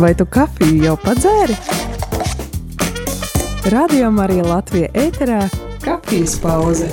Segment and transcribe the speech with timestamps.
[0.00, 1.56] Vai tu kafiju jau padzēri?
[3.74, 5.42] Radio Marija Latvija ēterā-
[5.84, 6.88] kafijas pauze.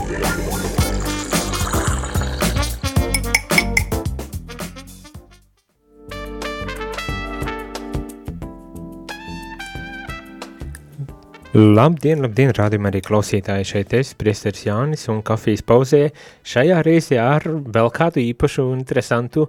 [11.57, 16.01] Labdien, labdien, rādījumā arī klausītāji šeit es, priesteris Jānis un kafijas pauzē.
[16.45, 19.47] Šajā reizē ar vēl kādu īpašu un interesantu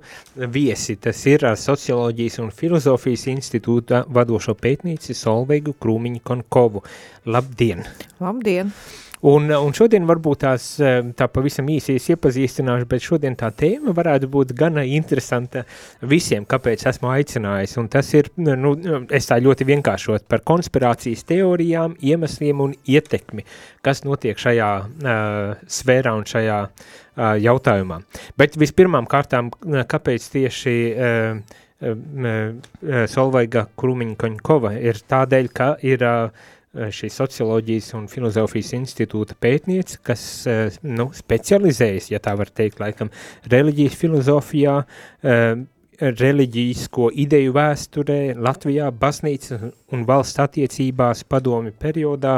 [0.54, 0.96] viesi.
[0.96, 6.80] Tas ir Socioloģijas un filozofijas institūta vadošo pētnīci Solveigu Krūmiņu Konkovu.
[7.28, 7.84] Labdien!
[8.24, 8.72] Labdien!
[9.26, 10.66] Un, un šodien varbūt tās
[11.18, 15.64] tā pavisam īsi iepazīstināšu, bet šodien tā tēma varētu būt gana interesanta
[16.06, 17.76] visiem, kāpēc esmu aicinājis.
[17.82, 18.76] Un tas ir, nu,
[19.10, 23.46] es tā ļoti vienkāršot par konspirācijas teorijām, iemesliem un ietekmi,
[23.82, 28.02] kas notiek šajā uh, sfērā un šajā uh, jautājumā.
[28.38, 29.50] Bet vispirmām kārtām,
[29.90, 31.42] kāpēc tieši uh,
[31.82, 39.98] uh, Solvaiga Krumiņkoņkova ir tādēļ, ka ir uh, Eh, šī socioloģijas un filozofijas institūta pētniece,
[40.04, 43.10] kas eh, nu, specializējas, ja tā var teikt, laikam,
[43.48, 44.74] reliģijas filozofijā,
[45.24, 45.54] eh,
[45.98, 52.36] reliģisko ideju vēsturē, Latvijā, baznīcas un valsts attiecībās padomi periodā,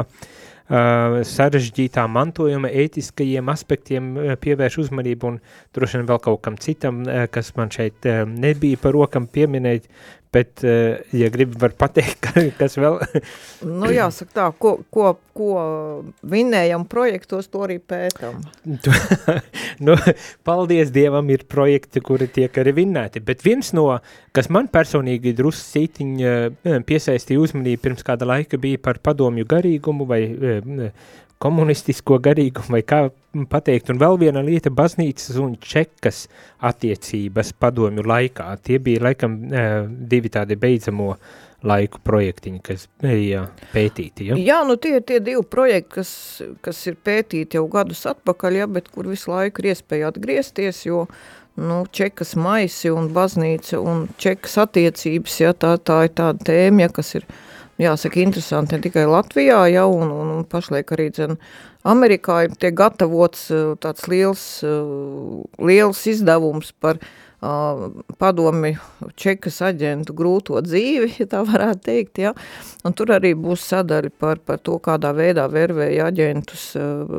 [0.71, 4.05] sarežģītā mantojuma ētiskajiem aspektiem
[4.39, 5.39] pievērš uzmanību un
[5.75, 9.89] droši vien vēl kaut kam citam, kas man šeit nebija par rokam pieminēt,
[10.31, 12.29] Bet, eh, ja gribi, var pateikt,
[12.59, 13.01] kas vēl?
[13.67, 15.49] nu, jāsaka tā, ko, ko, ko
[16.23, 18.37] vinējam projektos, to arī pētam.
[19.85, 19.97] nu,
[20.47, 23.19] paldies Dievam, ir projekti, kuri tiek arī vinnēti.
[23.27, 23.89] Bet viens no,
[24.31, 30.07] kas man personīgi drusku sītiņ eh, piesaistīja uzmanību pirms kāda laika, bija par padomju garīgumu
[30.07, 30.95] vai eh,
[31.41, 33.01] komunistisko garīgumu, vai kā
[33.51, 36.27] pateikt, un vēl viena lieta- baznīcas un čekas
[36.61, 38.57] attiecības padomju laikā.
[38.63, 39.39] Tie bija laikam
[40.07, 41.15] divi tādi beidzamo
[41.63, 44.35] laiku projektiņi, kas bija pētīti, ja?
[44.35, 48.67] Jā, nu tie ir tie divi projekti, kas, kas ir pētīti jau gadus atpakaļ, ja,
[48.67, 51.05] bet kur visu laiku ir iespēja atgriezties, jo
[51.61, 56.89] nu, čekas maisi un baznīca un čekas attiecības, ja, tā, tā ir tāda tēma, ja,
[56.89, 57.27] kas ir
[57.81, 61.39] jāsaka, interesanti ne tikai Latvijā, ja, un, un, un pašliek arī dzen,
[61.87, 63.47] Amerikā ir tiek gatavots
[63.81, 64.45] tāds liels,
[65.57, 67.87] liels izdevums par uh,
[68.21, 68.75] padomi
[69.17, 72.35] čekas aģentu grūto dzīvi, ja tā varētu teikt, ja,
[72.85, 77.17] un tur arī būs sadaļa par, par to, kādā veidā vervēja aģentus uh,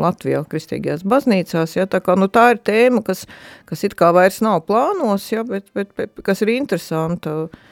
[0.00, 3.26] Latvijā kristīgajās baznīcās, ja, tā kā, nu tā ir tēma, kas,
[3.68, 7.70] kas it kā vairs nav plānos, ja, bet, bet, bet kas ir interesanta, uh,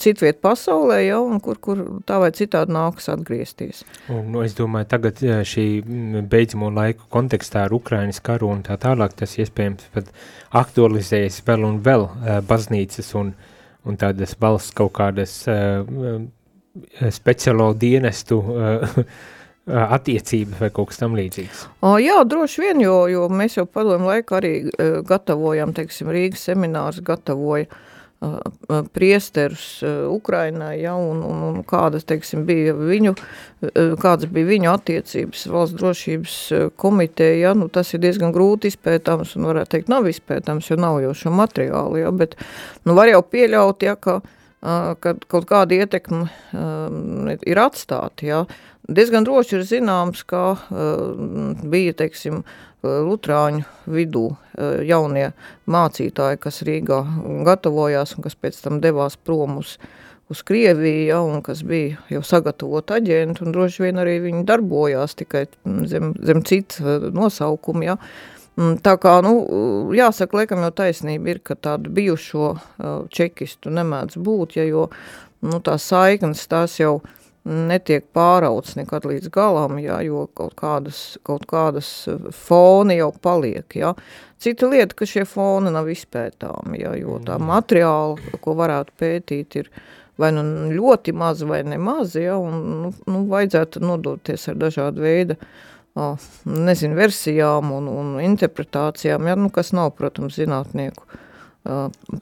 [0.00, 3.82] citviet pasaulē, ja, un kur, kur tā vai citādi nākas atgriezties.
[4.12, 5.66] Un, nu, es domāju, tagad šī
[6.30, 10.10] beidzamo laiku kontekstā ar Ukrainas karu un tā tālāk, tas iespējams pat
[10.56, 12.08] aktualizējas vēl un vēl
[12.48, 13.32] baznīcas un,
[13.86, 15.38] un tādas valsts kaut kādas
[17.16, 18.42] speciālo dienestu
[19.96, 21.66] attiecības vai kaut kas tam līdzīgs?
[21.82, 24.54] O, jā, droši vien, jo, jo mēs jau padomu laiku arī
[25.08, 27.84] gatavojam, teiksim, Rīgas seminārs gatavoja uh,
[28.96, 33.12] priesterus Ukrainai, ja, un, un, un kādas, teiksim, bija viņu,
[34.00, 36.36] kādas bija viņu attiecības valsts drošības
[36.80, 41.02] komiteja, ja, nu tas ir diezgan grūti izpētams, un varētu teikt, nav izpētams, jo nav
[41.04, 42.38] jau šo materiālu, ja, bet,
[42.88, 44.20] nu, var jau pieļaut, ja, ka,
[45.04, 46.24] kad kaut kāda ietekme
[46.56, 48.40] um, ir atstāta, ja,
[48.88, 52.44] diezgan droši ir zināms, ka uh, bija, teiksim,
[52.86, 55.30] Lutrāņu vidū eh, jaunie
[55.70, 57.00] mācītāji, kas Rīgā
[57.46, 59.76] gatavojās un kas pēc tam devās prom uz,
[60.30, 65.16] uz Krieviju, ja, un kas bija jau sagatavot aģentu, un droši vien arī viņi darbojās
[65.18, 65.46] tikai
[65.90, 68.00] zem, zem cita eh, nosaukuma, ja.
[68.56, 69.34] Tā kā, nu,
[69.92, 72.54] jāsaka, liekam jau taisnība ir, ka tādu bijušo
[73.12, 74.86] čekistu nemēdz būt, ja, jo,
[75.44, 81.18] nu, tās saiknes tās jau, uh, netiek pārauts nekad līdz galam, jā, jo kaut kādas,
[81.26, 83.66] kaut kādas eh, foni jau paliek.
[83.78, 83.92] Jā.
[84.42, 87.52] Cita lieta, ka šie foni nav izpētāmi, jā, jo tā mm.
[87.52, 89.70] materiāla, ko varētu pētīt, ir
[90.20, 95.36] vai nu ļoti maz vai nemaz, jā, un nu, nu, vajadzētu nodoties ar dažādu veidu
[96.44, 101.06] nezinu, versijām un, un interpretācijām, jā, nu, kas nav, protams, zinātnieku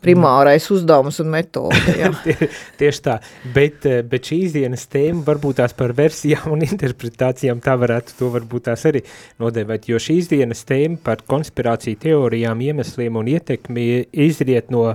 [0.05, 1.79] primārais uzdevums un metode.
[2.25, 2.49] Tie,
[2.81, 3.19] tieši tā,
[3.55, 8.69] bet, bet šīs dienas tēma varbūt tās par versijām un interpretācijām tā varētu to varbūt
[8.71, 9.05] tās arī
[9.43, 13.87] nodevēt, jo šīs dienas tēma par konspirāciju teorijām, iemesliem un ietekmi
[14.27, 14.87] izriet no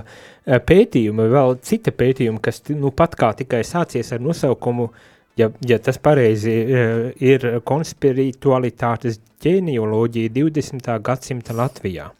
[0.44, 4.90] pētījuma, vēl cita pētījuma, kas nu pat kā tikai sācies ar nosaukumu,
[5.38, 6.54] ja, ja tas pareizi
[7.20, 10.96] ir konspiritualitātes ģenioloģija 20.
[11.04, 12.10] gadsimta Latvijā.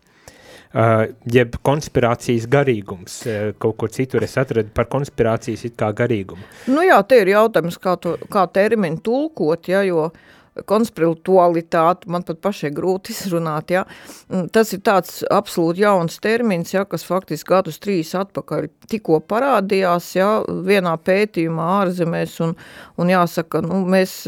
[0.75, 3.21] Uh, jeb konspirācijas garīgums.
[3.27, 6.43] Uh, kaut kur citur es atradu par konspirācijas it kā garīgumu.
[6.71, 10.29] Nu jā, te ir jautājums, kā, to, kā terminu tulkot, ja, jo uh,
[10.67, 13.85] konspiritualitāti, man pat pašai grūti izrunāt, ja.
[14.29, 20.11] Mm, tas ir tāds absolūti jauns termins, ja, kas faktiski gadus trīs atpakaļ tikko parādījās,
[20.19, 20.31] ja,
[20.67, 22.57] vienā pētījumā ārzemēs, un,
[23.01, 24.23] un jāsaka, nu, mēs,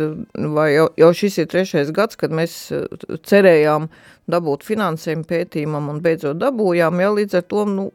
[0.55, 2.87] vai jau, jau šis ir trešais gads, kad mēs eh,
[3.27, 3.91] cerējām
[4.31, 7.89] dabūt finansējumu pētījumam un beidzot dabūjām, ja, līdz ar to, nu,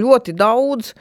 [0.00, 0.94] ļoti daudz,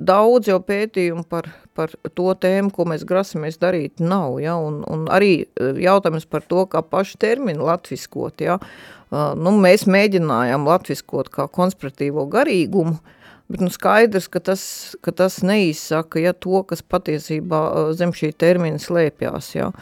[0.00, 1.50] daudz jau pētījumu par,
[1.80, 4.36] par to tēmu, ko mēs grasamies darīt, nav.
[4.44, 4.58] Ja?
[4.60, 8.44] Un, un arī e, jautājums par to, kā pašu terminu latviskot.
[8.44, 8.60] Ja?
[8.60, 13.00] Uh, nu, mēs mēģinājām latviskot kā konspiratīvo garīgumu,
[13.50, 14.62] bet nu, skaidrs, ka tas,
[15.02, 19.50] ka tas neizsaka ja, to, kas patiesībā zem šī termina slēpjās.
[19.56, 19.72] Ja?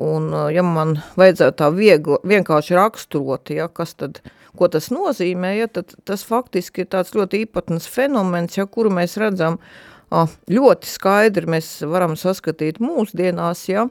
[0.00, 4.22] Un, ja man vajadzētu tā viegli, vienkārši raksturot, ja, kas tad,
[4.56, 9.18] ko tas nozīmē, ja, tad tas faktiski ir tāds ļoti īpatnes fenomens, ja, kuru mēs
[9.20, 9.60] redzam
[10.10, 13.86] ļoti skaidri, mēs varam saskatīt mūsdienās, ja,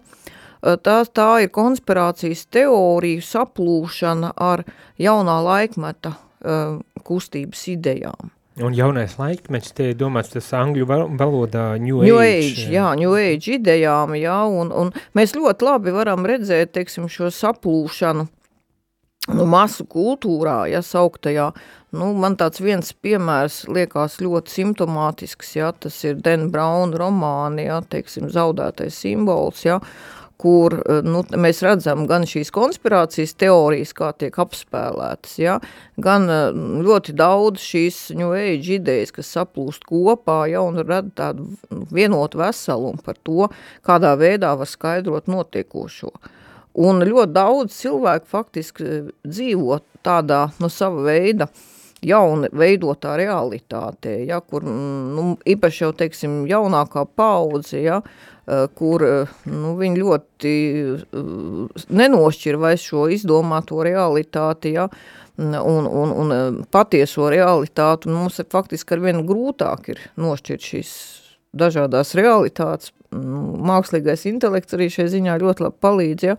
[0.62, 4.66] tā, tā ir konspirācijas teoriju saplūšana ar
[5.00, 6.18] jaunā laikmeta
[7.04, 8.36] kustības idejām.
[8.60, 12.50] Un jaunais laikmets, te domāts tas angļu valodā New, new Age.
[12.50, 17.32] age jā, New Age idejām, jā, un, un mēs ļoti labi varam redzēt, teiksim, šo
[17.32, 18.28] saplūšanu
[19.34, 21.50] nu, masu kultūrā, ja sauktajā,
[21.96, 27.82] nu, man tāds viens piemērs liekas ļoti simptomātisks, ja, tas ir Dan Brown romāni, ja,
[27.82, 30.74] teiksim, zaudētais simbols, ja, uh, kur
[31.04, 35.58] nu, mēs redzam gan šīs konspirācijas teorijas, kā tiek apspēlētas, ja,
[36.00, 36.30] gan
[36.86, 41.50] ļoti daudz šīs New Age idejas, kas saplūst kopā ja, un rada tādu
[41.92, 43.50] vienotu veselumu par to,
[43.86, 46.14] kādā veidā var skaidrot notiekošo.
[46.80, 51.50] Un ļoti daudz cilvēku faktiski eh, dzīvo tādā no sava veida
[52.00, 57.98] jauna veidotā realitātē, ja, kur nu, īpaši jau, teiksim, jaunākā paudze, ja,
[58.50, 60.52] Eh, kur eh, nu, viņi ļoti
[61.94, 64.88] nenošķir vairs šo izdomāto realitāti, ja,
[65.38, 70.94] un, un, un patieso realitāti, un mums ir faktiski ar vienu grūtāk ir nošķirt šīs
[71.62, 76.38] dažādās realitātes, nu, mākslīgais intelekts arī šai ziņā ļoti labi palīdz, ja?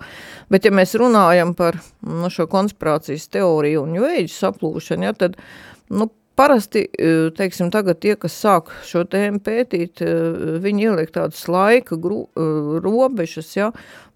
[0.53, 5.39] bet ja mēs runājam par nu, šo konspirācijas teoriju un Age saplūšanu, ja, tad
[5.91, 10.13] nu, Parasti, e, teiksim, tagad tie, kas sāk šo tēmu pētīt, e,
[10.65, 12.47] viņi ieliek tādas laika gru, e,
[12.81, 13.67] robežas, ja,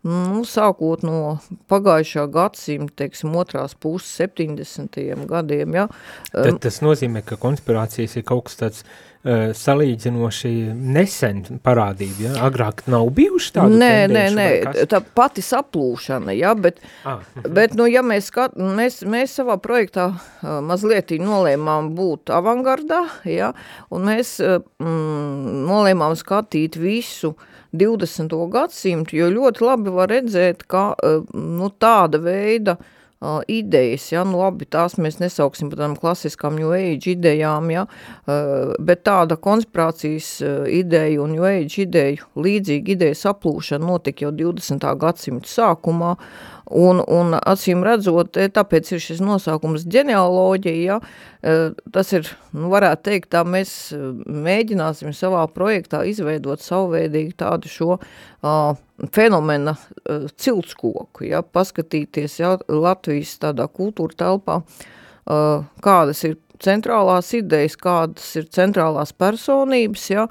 [0.05, 1.39] nu, sākot no
[1.73, 5.01] pagājušā gadsimta, teiksim, otrās puses 70.
[5.31, 5.89] gadiem, ja.
[6.33, 8.87] Tad tas nozīmē, ka konspirācijas ir kaut kas tāds
[9.25, 12.33] Uh, salīdzinoši nesen parādība, ja?
[12.45, 14.49] agrāk nav bijuši tādu Nē, nē, nē,
[14.93, 17.23] tā pati saplūšana, ja, bet, ah.
[17.41, 23.55] bet nu, ja mēs, skat, mēs, mēs savā projektā uh, mazliet nolēmām būt avangardā, ja,
[23.89, 27.33] un mēs uh, mm, nolēmām skatīt visu
[27.75, 28.35] 20.
[28.55, 34.41] gadsimtu, jo ļoti labi var redzēt, ka uh, nu, tāda veida uh, idejas, ja, nu
[34.41, 40.37] labi, tās mēs nesauksim par tādām klasiskām New Age idejām, ja, uh, bet tāda konspirācijas
[40.71, 44.91] ideja un New Age ideju, līdzīga ideja saplūšana notika jau 20.
[45.03, 50.97] gadsimta sākumā, uh, Un, un acīm redzot, e, tāpēc ir šis nosaukums ģenealoģija, ja,
[51.39, 57.71] e, tas ir, nu, varētu teikt, tā mēs e, mēģināsim savā projektā izveidot savveidīgi tādu
[57.71, 58.75] šo uh,
[59.15, 67.79] fenomena uh, ciltskoku, ja, paskatīties, ja, Latvijas tādā kultūra telpā, uh, kādas ir centrālās idejas,
[67.79, 70.27] kādas ir centrālās personības, ja,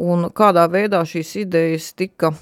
[0.00, 2.40] un kādā veidā šīs idejas tika uh,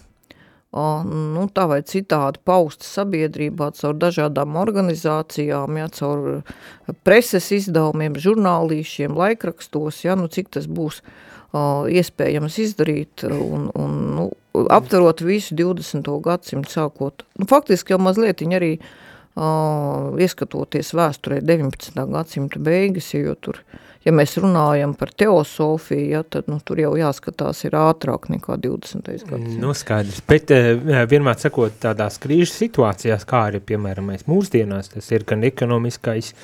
[0.71, 6.45] nu, tā vai citādi pausta sabiedrībā caur dažādām organizācijām, ja, caur
[7.03, 14.31] preses izdevumiem, žurnālīšiem, laikrakstos, ja, nu, cik tas būs uh, iespējams izdarīt un, un nu,
[14.71, 16.07] aptverot visu 20.
[16.23, 17.27] gadsimtu sākot.
[17.39, 21.99] Nu, faktiski jau mazliet arī uh, ieskatoties vēsturē 19.
[22.15, 26.93] gadsimta beigas, jo tur uh, ja mēs runājam par teosofiju, ja, tad nu, tur jau
[26.99, 29.05] jāskatās ir ātrāk nekā 20.
[29.05, 29.61] gadsimts.
[29.61, 35.11] Nu, skaidrs, bet uh, vienmēr sakot tādās krīžu situācijās, kā arī, piemēram, mēs mūsdienās, tas
[35.15, 36.35] ir gan ekonomiskais,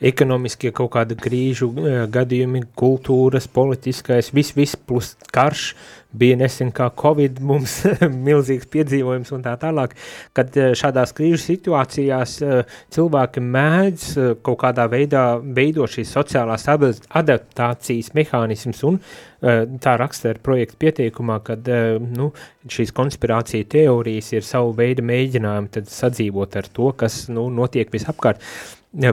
[0.00, 5.72] ekonomiskie kaut kāda krīžu uh, gadījumi, kultūras, politiskais, viss, viss plus karš,
[6.18, 7.80] bija nesen kā Covid mums
[8.28, 9.94] milzīgs piedzīvojums un tā tālāk,
[10.36, 14.06] kad eh, šādās krīžu situācijās eh, cilvēki mēdz
[14.46, 19.02] kaut kādā veidā veidot šīs sociālās adaptācijas mehānismus un
[19.38, 21.68] tā raksta ar projektu pieteikumā, kad
[22.02, 22.32] nu,
[22.74, 28.42] šīs konspirācija teorijas ir savu veidu mēģinājumi tad sadzīvot ar to, kas nu, notiek visapkārt.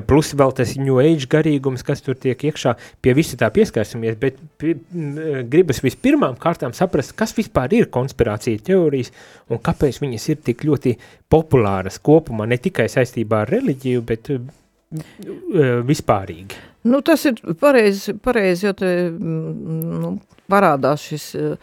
[0.07, 4.37] Plus vēl tas New Age garīgums, kas tur tiek iekšā, pie visa tā pieskārsimies, bet
[4.57, 4.75] pie,
[5.51, 9.11] gribas vispirmām kārtām saprast, kas vispār ir konspirācija teorijas
[9.49, 10.95] un kāpēc viņas ir tik ļoti
[11.29, 14.31] populāras kopumā, ne tikai saistībā ar reliģiju, bet
[15.85, 16.63] vispārīgi.
[16.85, 20.13] Nu, tas ir pareizi, pareizi jo te nu,
[20.51, 21.55] parādās šis uh,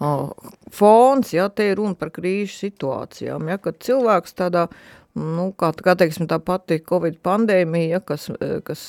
[0.00, 4.78] fons, ja te ir runa par krīžu situācijām, ja, kad cilvēks tādā uh,
[5.18, 8.28] nu, kā, kā teiksim, tā pati Covid pandēmija, ja, kas,
[8.66, 8.82] kas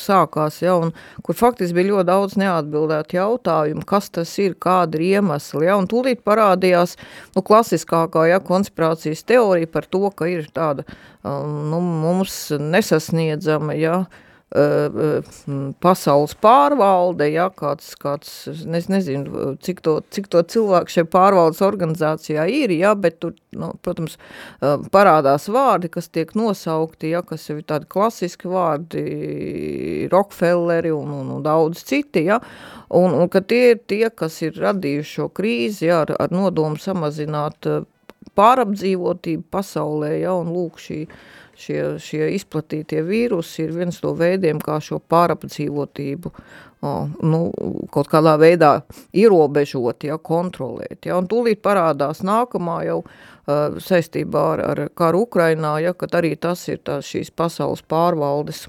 [0.00, 0.92] sākās, ja, un
[1.24, 5.88] kur faktiski bija ļoti daudz neatbildētu jautājumu, kas tas ir, kāda ir iemesli, ja, un
[5.90, 6.98] tūlīt parādījās,
[7.36, 10.86] nu, klasiskākā, ja, konspirācijas teorija par to, ka ir tāda,
[11.24, 14.23] nu, mums nesasniedzama, ja, uh, Uh,
[15.82, 22.44] pasaules pārvalde, ja, kāds, kāds es nezinu, cik to, cik to cilvēku šajā pārvaldes organizācijā
[22.46, 24.14] ir, ja, bet tur, nu, protams,
[24.60, 29.04] uh, parādās vārdi, kas tiek nosaukti, ja, kas ir tādi klasiski vārdi,
[30.12, 32.38] Rockefelleri un, un, un daudz citi, ja,
[32.94, 36.78] un, un ka tie ir tie, kas ir radījuši šo krīzi, ja, ar, ar nodomu
[36.78, 37.82] samazināt uh,
[38.38, 44.60] pārapdzīvotību pasaulē, ja, un lūk šī, uh, šie, šie izplatītie vīrusi ir viens no veidiem,
[44.62, 46.32] kā šo pārapdzīvotību
[47.24, 47.40] nu,
[47.92, 48.72] kaut kādā veidā
[49.16, 51.06] ierobežot, ja, kontrolēt.
[51.08, 56.34] Ja, un tūlīt parādās nākamā jau uh, saistībā ar, ar karu Ukrainā, ja, kad arī
[56.36, 58.66] tas ir tās šīs pasaules pārvaldes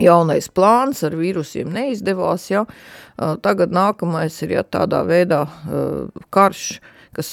[0.00, 6.64] jaunais plāns ar vīrusiem neizdevās, ja, uh, tagad nākamais ir, ja tādā veidā uh, karš,
[6.78, 7.30] uh, kas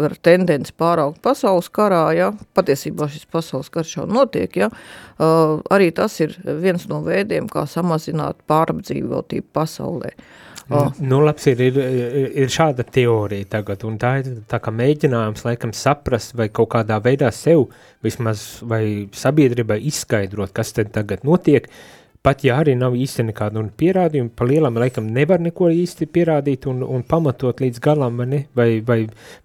[0.00, 5.92] ar tendenci pāraugt pasaules karā, ja, patiesībā šis pasaules karš jau notiek, ja, uh, arī
[5.94, 10.14] tas ir viens no veidiem, kā samazināt pārapdzīvotību pasaulē.
[10.72, 10.92] Uh.
[11.02, 11.78] Nu, labs ir, ir,
[12.38, 16.96] ir šāda teorija tagad, un tā ir tā kā mēģinājums laikam saprast vai kaut kādā
[17.02, 17.66] veidā sev
[18.04, 23.60] vismaz vai sabiedrībai izskaidrot, kas tad tagad notiek, uh, pat ja arī nav īsti nekādu
[23.62, 28.28] un pierādījumu, pa lielam laikam nevar neko īsti pierādīt un, un pamatot līdz galam, vai,
[28.30, 28.98] ne, vai, vai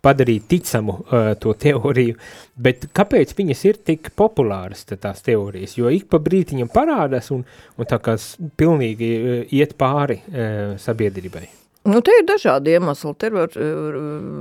[0.06, 2.18] padarīt ticamu uh, to teoriju,
[2.56, 7.46] bet kāpēc viņas ir tik populāras tās teorijas, jo ik pa brītiņam parādās un,
[7.78, 8.18] un tā kā
[8.58, 11.67] pilnīgi uh, iet pāri uh, sabiedrībai.
[11.88, 13.14] Nu, te ir dažādi iemesli.
[13.16, 13.54] Te var,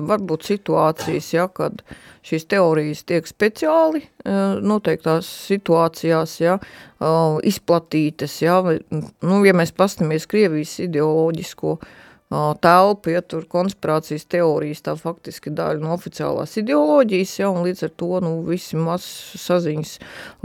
[0.09, 1.85] var būt situācijas, ja, kad
[2.27, 8.41] šīs teorijas tiek speciāli eh, noteiktās situācijās ja, eh, izplatītas.
[8.43, 11.95] Ja, nu, ja mēs pastamies Krievijas ideoloģisko uh,
[12.31, 17.93] telpu, ja tur konspirācijas teorijas tā faktiski daļa no oficiālās ideoloģijas, ja, un līdz ar
[18.03, 19.93] to, nu, visi mazs saziņas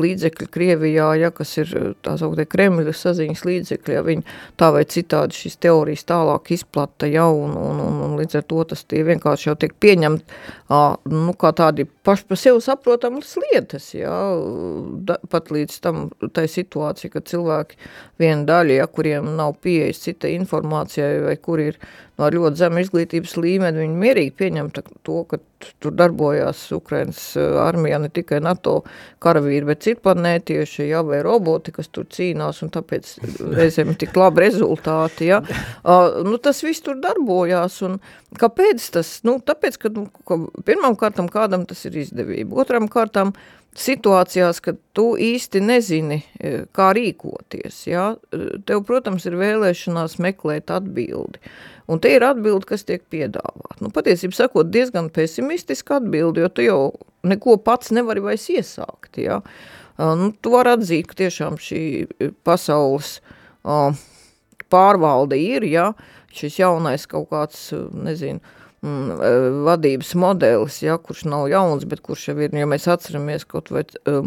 [0.02, 1.74] līdzekļi Krievijā, ja, kas ir
[2.06, 7.26] tā sauktie Kremļa saziņas līdzekļi, ja viņi tā vai citādi šīs teorijas tālāk izplata, ja,
[7.26, 10.38] un, un, un, un līdz ar to tas tie vienkārši jau tiek pieņemt,
[11.10, 14.14] nu, kā tādi paši par sevi saprotamas lietas, ja,
[15.02, 16.06] da, pat līdz tam
[16.38, 17.82] tai situācija, ka cilvēki
[18.22, 21.80] viena daļa, ja, kuriem nav pieejas cita informācijai vai kuri ir
[22.22, 25.40] no ļoti zema izglītības līmeni, viņi mierīgi pieņem to, ka
[25.82, 28.80] tur darbojās Ukrainas eh, armijā ne tikai NATO
[29.24, 33.14] karavīri, bet citplanētieši, jā, vai roboti, kas tur cīnās, un tāpēc
[33.58, 35.42] reizēm tik labi rezultāti, jā.
[35.82, 37.98] Uh, nu, tas viss tur darbojās, un
[38.42, 39.18] kāpēc tas?
[39.28, 43.36] Nu, tāpēc, ka, nu, ka pirmam kārtam kādam tas ir izdevība, otram kārtam
[43.78, 48.12] situācijās, kad tu īsti nezini, e, kā rīkoties, ja?
[48.68, 51.40] tev, protams, ir vēlēšanās meklēt atbildi.
[51.92, 53.82] Un te ir atbildi, kas tiek piedāvāt.
[53.84, 56.80] Nu, patiesībā sakot, diezgan pesimistiska atbildi, jo tu jau
[57.28, 59.20] neko pats nevari vairs iesākt.
[59.20, 59.42] Ja?
[60.00, 61.84] Nu, tu vari atzīt, ka tiešām šī
[62.48, 63.18] pasaules
[63.68, 63.92] uh,
[64.72, 65.92] pārvalde ir, ja?
[66.32, 68.40] šis jaunais kaut kāds, nezinu,
[68.82, 73.84] vadības modelis, ja, kurš nav jauns, bet kurš jau ir, ja mēs atceramies kaut vai
[74.10, 74.26] uh,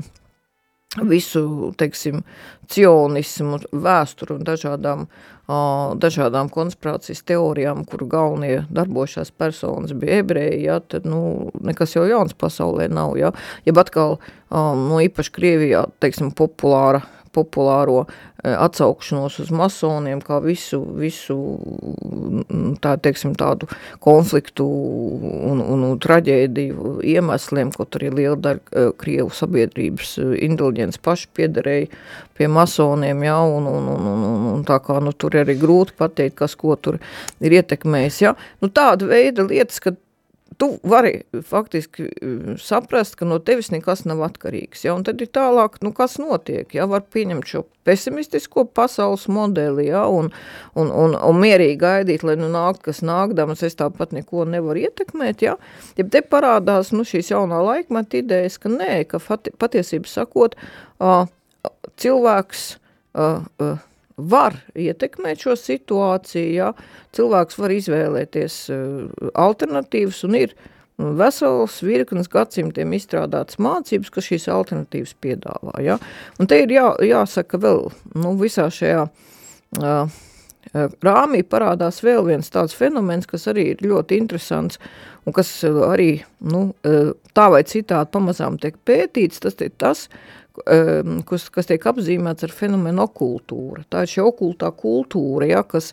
[1.02, 2.22] visu, teiksim,
[2.70, 10.78] cionismu, vēsturu un dažādām, uh, dažādām konspirācijas teorijām, kuru galvenie darbošās personas bija ebreji, ja,
[10.80, 13.34] tad, nu, nekas jau jauns pasaulē nav, ja.
[13.66, 14.18] Ja atkal,
[14.50, 17.02] um, nu, īpaši Krievijā, teiksim, populāra
[17.34, 21.36] populāro e, atsaukšanos uz masoniem, kā visu, visu
[22.84, 23.68] tā, teiksim, tādu
[24.04, 31.02] konfliktu un, un, un traģēdiju iemesliem, kaut arī liela daļa e, Krievu sabiedrības e, inteliģents
[31.04, 31.90] paši piederēja
[32.38, 35.96] pie masoniem, ja, un, un, un, un, un, un tā kā, nu, tur arī grūti
[35.98, 36.98] pateikt, kas ko tur
[37.44, 38.34] ir ietekmējis, ja.
[38.62, 40.00] Nu, tāda veida lietas, kad
[40.58, 45.30] tu vari faktiski mm, saprast, ka no tevis nekas nav atkarīgs, ja, un tad ir
[45.34, 50.30] tālāk, nu, kas notiek, ja, var pieņemt šo pesimistisko pasaules modeli, ja, un,
[50.78, 55.44] un, un, un mierīgi gaidīt, lai nu nāk, kas nākdams, es tāpat neko nevaru ietekmēt,
[55.46, 55.56] ja,
[55.98, 59.20] ja te parādās, nu, šīs jaunā laikmeta idejas, ka nē, ka
[59.60, 60.58] patiesība sakot,
[62.00, 62.70] cilvēks
[64.16, 66.70] var ietekmēt šo situāciju, ja
[67.16, 70.54] cilvēks var izvēlēties uh, alternatīvas un ir
[70.98, 75.74] vesels virknes gadsimtiem izstrādātas mācības, kas šīs alternatīvas piedāvā.
[75.82, 75.98] Ja?
[76.38, 80.20] Un te ir jā, jāsaka vēl nu, visā šajā uh,
[81.04, 84.78] rāmī parādās vēl viens tāds fenomens, kas arī ir ļoti interesants
[85.24, 86.66] un kas arī nu,
[87.36, 90.08] tā vai citādi pamazām tiek pētīts, tas ir tas,
[91.28, 93.84] kas, kas tiek apzīmēts ar fenomenu okultūra.
[93.90, 95.92] Tā ir šī okultā kultūra, ja, kas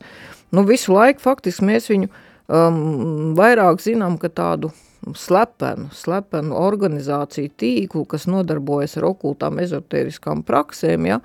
[0.54, 4.72] nu, visu laiku faktiski mēs viņu um, vairāk zinām, ka tādu
[5.18, 11.20] slepenu, slepenu organizāciju tīklu, kas nodarbojas ar okultām ezotēriskām praksēm, ja,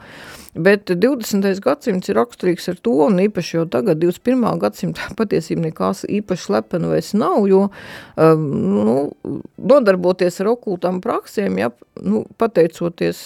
[0.57, 1.45] bet 20.
[1.65, 4.47] gadsimts ir raksturīgs ar to, un īpaši jau tagad 21.
[4.63, 8.97] gadsimtā patiesībā nekās īpaši slepenu vairs nav, jo um, nu,
[9.61, 11.71] nodarboties ar okultām praksēm, ja,
[12.01, 13.21] nu, pateicoties,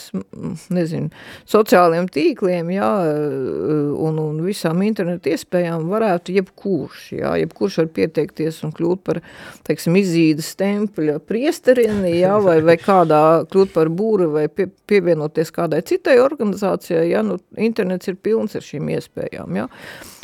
[0.73, 1.13] nezinu,
[1.51, 8.75] sociāliem tīkliem, ja, un, un visām internetu iespējām varētu jebkurš, ja, jebkurš var pieteikties un
[8.75, 9.23] kļūt par,
[9.69, 15.51] teiksim, izīdi Davidas tempļa priesterinī, ja, vai, vai kādā kļūt par būri vai pie, pievienoties
[15.53, 19.69] kādai citai organizācijai, ja, nu, internets ir pilns ar šīm iespējām, ja.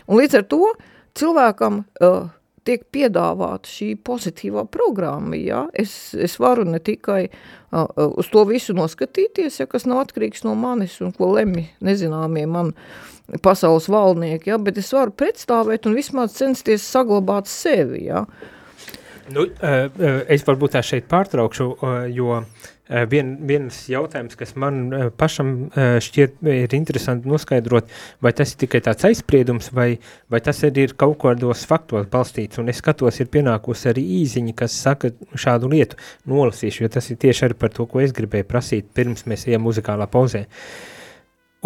[0.06, 0.72] Un līdz ar to
[1.18, 2.28] cilvēkam uh,
[2.66, 8.74] tiek piedāvāta šī pozitīvā programma, ja, es, es varu ne tikai uh, uz to visu
[8.76, 12.74] noskatīties, ja, kas nav atkarīgs no manis un ko lemj nezināmie man
[13.42, 18.52] pasaules valdnieki, ja, bet es varu pretstāvēt un vismaz censties saglabāt sevi, ja, uh,
[19.28, 21.66] Nu, eh, eh, es varbūt tā šeit pārtraukšu,
[22.14, 22.42] jo
[23.10, 27.90] vien, viens jautājums, kas man pašam šķiet ir interesanti noskaidrot,
[28.22, 29.88] vai tas ir tikai tāds aizspriedums, vai,
[30.32, 34.56] vai tas arī ir kaut kādos faktos balstīts, un es skatos, ir pienākusi arī īziņa,
[34.58, 35.98] kas saka šādu lietu,
[36.30, 39.66] nolasīšu, jo tas ir tieši arī par to, ko es gribēju prasīt, pirms mēs ejam
[39.66, 40.46] muzikālā pauzē.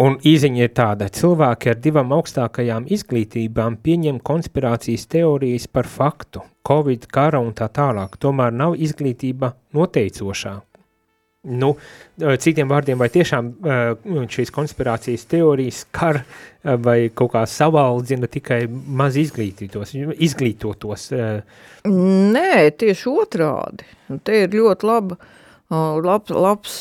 [0.01, 7.05] Un īziņa ir tāda, cilvēki ar divām augstākajām izglītībām pieņem konspirācijas teorijas par faktu, covid,
[7.11, 10.55] kara un tā tālāk, tomēr nav izglītība noteicošā.
[11.41, 11.71] Nu,
[12.37, 13.47] citiem vārdiem, vai tiešām
[14.29, 16.19] šīs konspirācijas teorijas kar
[16.61, 21.07] vai kaut kā savaldzina tikai maz izglītītos, izglītotos?
[21.89, 23.89] Nē, tieši otrādi.
[24.21, 25.17] Te ir ļoti laba,
[26.05, 26.77] lab, labs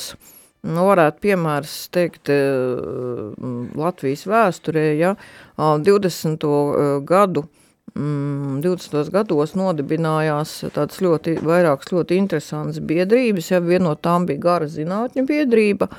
[0.60, 3.38] Nu, varētu piemērs teikt eh,
[3.80, 5.14] Latvijas vēsturē, ja
[5.56, 6.44] 20.
[6.44, 7.46] Eh, gadu
[7.94, 8.94] 20.
[8.94, 14.70] Mm, gados nodibinājās tāds ļoti, vairākas ļoti interesants biedrības, ja viena no tām bija gara
[14.70, 15.90] zinātņu biedrība,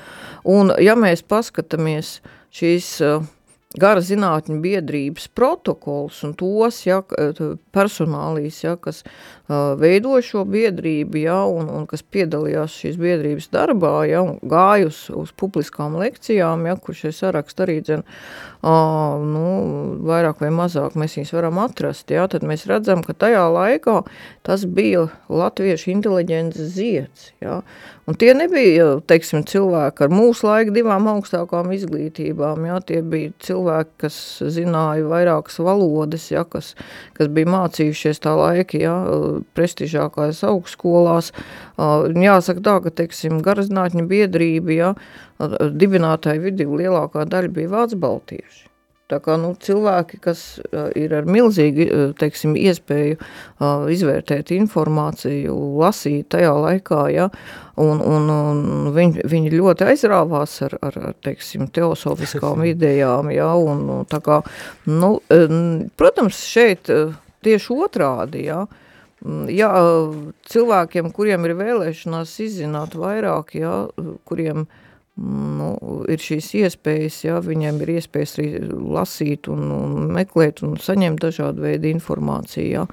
[0.47, 2.19] un ja mēs paskatāmies
[2.55, 3.25] šīs uh,
[3.79, 6.99] gara zinātņu biedrības protokols un tos ja,
[7.75, 13.93] personālīs, ja, kas uh, veido šo biedrību ja, un, un kas piedalījās šīs biedrības darbā
[14.09, 19.47] ja, un gāja uz, uz publiskām lekcijām, ja, kur šie saraksti arī dzen, uh, nu,
[20.09, 24.01] vairāk vai mazāk mēs viņus varam atrast, ja, tad mēs redzam, ka tajā laikā
[24.47, 27.31] tas bija latviešu inteliģences zieds.
[27.39, 27.61] Ja,
[28.11, 33.60] Un tie nebija, teiksim, cilvēki ar mūsu laiku divām augstākām izglītībām, jā, tie bija cilvēki,
[34.01, 34.15] kas
[34.53, 36.73] zināja vairākas valodas, jā, kas,
[37.17, 38.95] kas bija mācījušies tā laika, jā,
[39.57, 41.31] prestižākās augstskolās.
[41.77, 44.91] Jāsaka tā, ka, teiksim, garazinātņu biedrība, jā,
[45.83, 48.70] dibinātāju vidī lielākā daļa bija vācu baltieši.
[49.11, 50.41] Tā kā nu, cilvēki, kas
[50.95, 53.17] ir ar milzīgu teiksim, iespēju
[53.91, 57.25] izvērtēt informāciju, lasīt tajā laikā, ja,
[57.81, 63.33] un, un, un viņi, viņi ļoti aizrāvās ar, ar teiksim, teosofiskām idejām.
[63.35, 64.39] Ja, un, tā kā,
[64.87, 65.17] nu,
[65.99, 66.87] protams, šeit
[67.43, 68.61] tieši otrādi, ja,
[69.51, 69.73] ja,
[70.53, 73.75] cilvēkiem, kuriem ir vēlēšanās izzināt vairāk, ja,
[74.29, 74.79] kuriem uh,
[75.19, 75.69] nu,
[76.11, 81.67] ir šīs iespējas, ja viņiem ir iespējas arī lasīt un, un meklēt un saņemt dažādu
[81.67, 82.69] veidu informāciju.
[82.71, 82.85] Ja.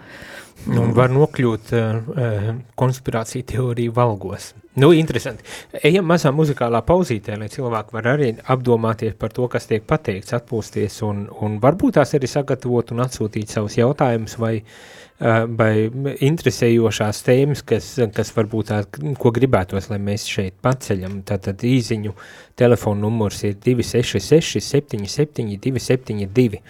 [0.66, 4.50] Nu, un var nokļūt uh, konspirāciju teoriju valgos.
[4.78, 5.46] Nu, interesanti.
[5.82, 11.00] Ejam mazā muzikālā pauzītē, lai cilvēki var arī apdomāties par to, kas tiek pateikts, atpūsties
[11.06, 14.76] un, un varbūt tās arī sagatavot un atsūtīt savus jautājumus vai uh,
[15.18, 15.88] vai
[16.22, 18.78] interesējošās tēmas, kas, kas varbūt tā,
[19.18, 21.22] ko gribētos, lai mēs šeit paceļam.
[21.26, 22.14] Tātad īziņu
[22.58, 26.62] telefonu numurs ir 266 77 272.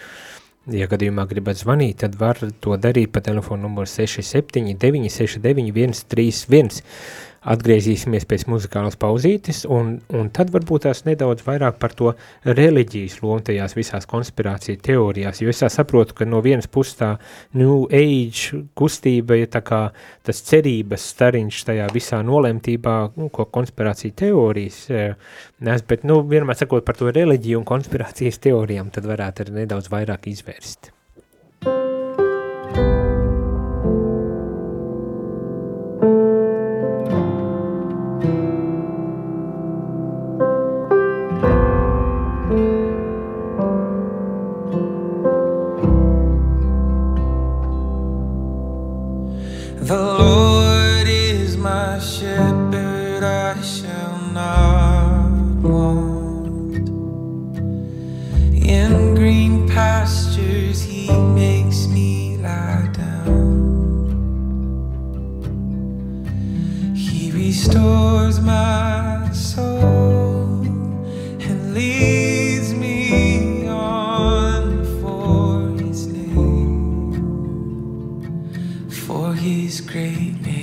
[0.69, 6.83] Ja gadījumā gribat zvanīt, tad var to darīt pa telefonu numuru 67 969 131.
[7.47, 12.13] Atgriezīsimies pēc muzikālas pauzītes, un, un tad varbūt tās nedaudz vairāk par to
[12.47, 17.11] reliģijas lomu tajās visās konspirāciju teorijās, jo es saprotu, ka no vienas puses tā
[17.57, 19.81] New Age kustība ir tā kā
[20.25, 25.17] tas cerības stariņš tajā visā nolemtībā, nu, ko konspirācija teorijas eh,
[25.65, 29.91] nes, bet, nu, vienmēr sakot par to reliģiju un konspirācijas teorijām, tad varētu arī nedaudz
[29.91, 30.93] vairāk izvērst.
[31.65, 31.79] Radio
[32.75, 33.08] Marija
[49.89, 55.31] The Lord is my shepherd, I shall not
[55.63, 56.89] want.
[58.53, 64.13] In green pastures, He makes me lie down.
[66.95, 68.88] He restores my
[79.69, 80.58] is greatness.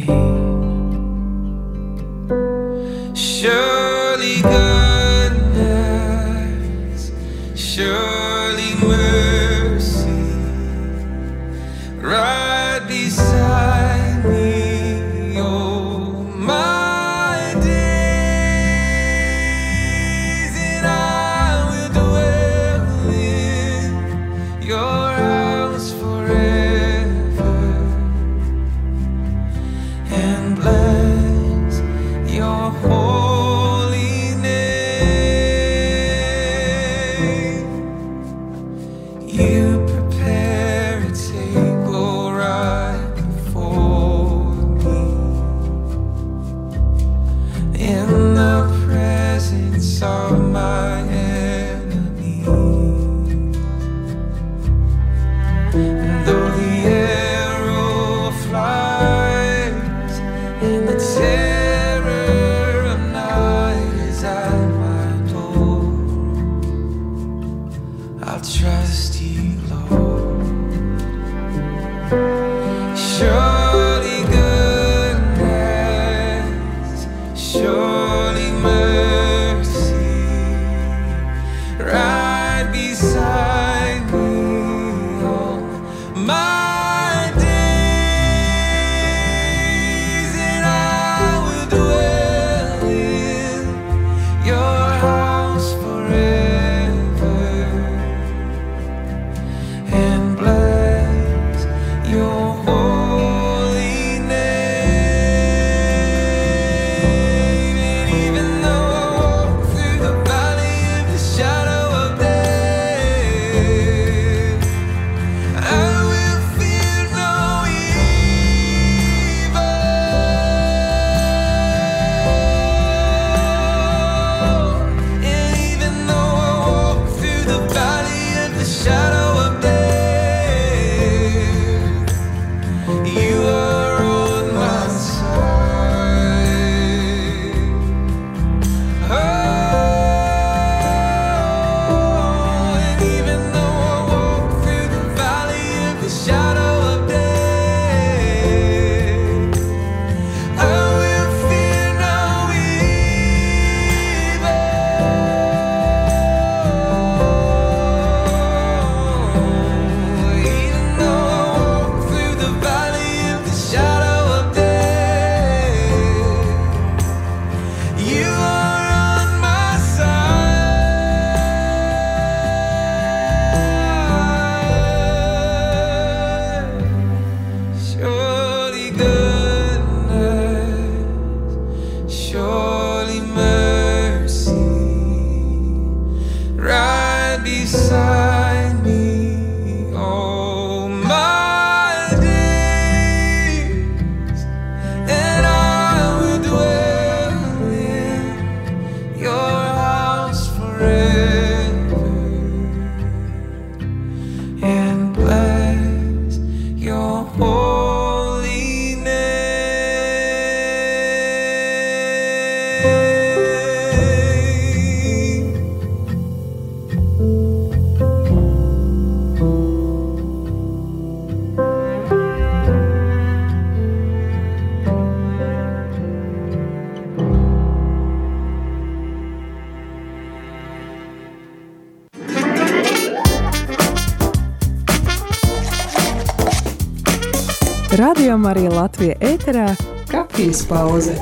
[238.87, 239.65] Latvija ēterā
[240.07, 241.17] kafijas pauze.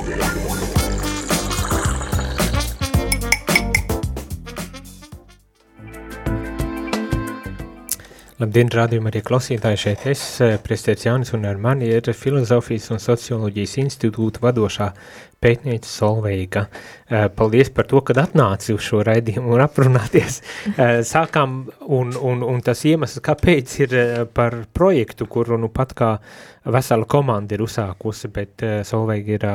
[8.42, 13.00] Labdien, rādījumā arī klausītāji šeit es, eh, prestēts Jānis, un ar mani ir Filozofijas un
[13.00, 14.90] socioloģijas institūta vadošā
[15.44, 16.64] pētniece Solveiga.
[17.08, 20.40] Eh, paldies par to, kad atnāci uz šo raidījumu un aprunāties.
[20.74, 21.60] Eh, sākām,
[21.92, 23.94] un, un, un tas iemesls, kāpēc ir
[24.34, 26.10] par projektu, kuru nu pat kā
[26.74, 29.48] vesela komanda ir uzsākusi, bet Solveiga ir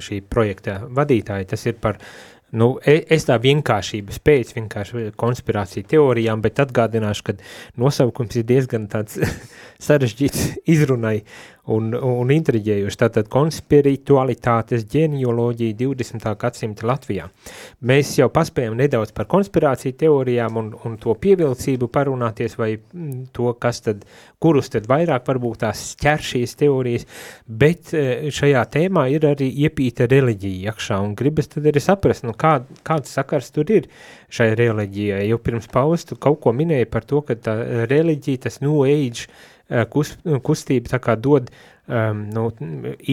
[0.00, 2.00] šī projekta vadītāja, tas ir par
[2.50, 7.34] Nu, e, es tā vienkāršības pēc vienkārši konspirāciju teorijām, bet atgādināšu, ka
[7.78, 9.20] nosaukums ir diezgan tāds
[9.86, 11.20] sarežģīts izrunai
[11.68, 12.98] un, un intriģējuši.
[13.00, 16.28] Tātad konspiritualitātes ģenioloģija 20.
[16.40, 17.28] gadsimta Latvijā.
[17.86, 23.52] Mēs jau paspējam nedaudz par konspirāciju teorijām un, un to pievilcību parunāties vai mm, to,
[23.60, 24.06] kas tad,
[24.42, 27.06] kurus tad vairāk varbūt tās ķer šīs teorijas,
[27.46, 32.34] bet e, šajā tēmā ir arī iepīta reliģija iekšā un gribas tad arī saprast, nu
[32.38, 33.88] kā, kāds sakars tur ir
[34.32, 35.24] šai reliģijai.
[35.28, 37.56] Jau pirms paustu kaut ko minēja par to, ka tā
[37.90, 42.46] reliģija, tas New Age, kust, kustība tā kā dod um, nu,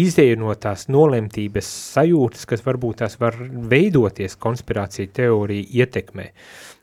[0.02, 3.38] izēju no tās nolemtības sajūtas, kas varbūt tās var
[3.72, 6.28] veidoties konspirācija teorija ietekmē.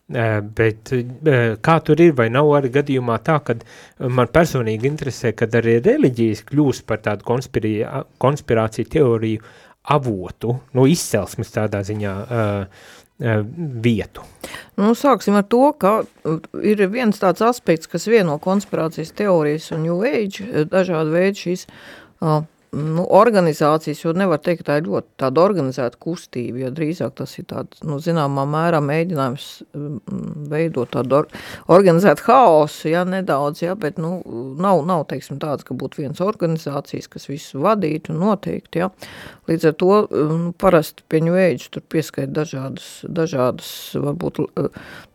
[0.04, 3.56] Uh, bet uh, kā tur ir, vai nav arī gadījumā tā, ka
[4.04, 7.24] man personīgi interesē, kad arī reliģijas kļūst par tādu
[8.20, 9.46] konspirāciju teoriju
[9.94, 12.84] avotu, no izcelsmes tādā ziņā uh,
[13.18, 14.24] vietu?
[14.80, 16.02] Nu, sāksim ar to, ka
[16.62, 22.42] ir viens tāds aspekts, kas vieno konspirācijas teorijas un New Age, dažādi veidi šīs uh,
[22.74, 27.34] nu, organizācijas, jo nevar teikt, ka tā ir ļoti tāda organizēta kustība, jo drīzāk tas
[27.38, 31.28] ir tāds, nu, zināmā mērā mēģinājums mm, veidot tādu or,
[31.74, 34.16] organizētu haosu, ja, nedaudz, ja, bet, nu,
[34.60, 38.90] nav, nav, teiksim, tāds, ka būtu viens organizācijas, kas visu vadītu un noteikti, ja.
[39.48, 43.68] Līdz ar to, nu, parasti pie New Age tur pieskait dažādas, dažādas,
[44.00, 44.40] varbūt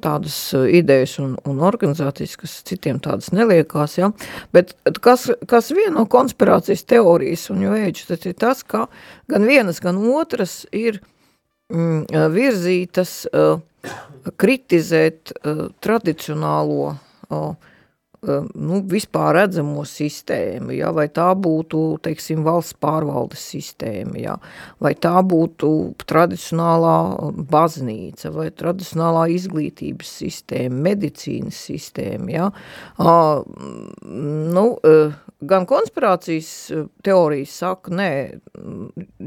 [0.04, 4.12] tādas idejas un, un organizācijas, kas citiem tādas neliekās, ja,
[4.56, 8.86] bet kas, kas vieno konspirācijas teorijas un jo ēģis, tas ir tas, ka
[9.32, 11.02] gan vienas, gan otras ir
[11.74, 13.60] mm, virzītas uh,
[14.40, 17.54] kritizēt uh, tradicionālo uh,
[18.28, 24.36] nu, vispār redzamo sistēmu, ja, vai tā būtu, teiksim, valsts pārvaldes sistēma, ja,
[24.84, 25.70] vai tā būtu
[26.10, 26.98] tradicionālā
[27.52, 32.50] baznīca, vai tradicionālā izglītības sistēma, medicīnas sistēma, ja.
[34.04, 34.66] Nu,
[35.40, 36.52] gan konspirācijas
[37.06, 38.12] teorijas saka, nē,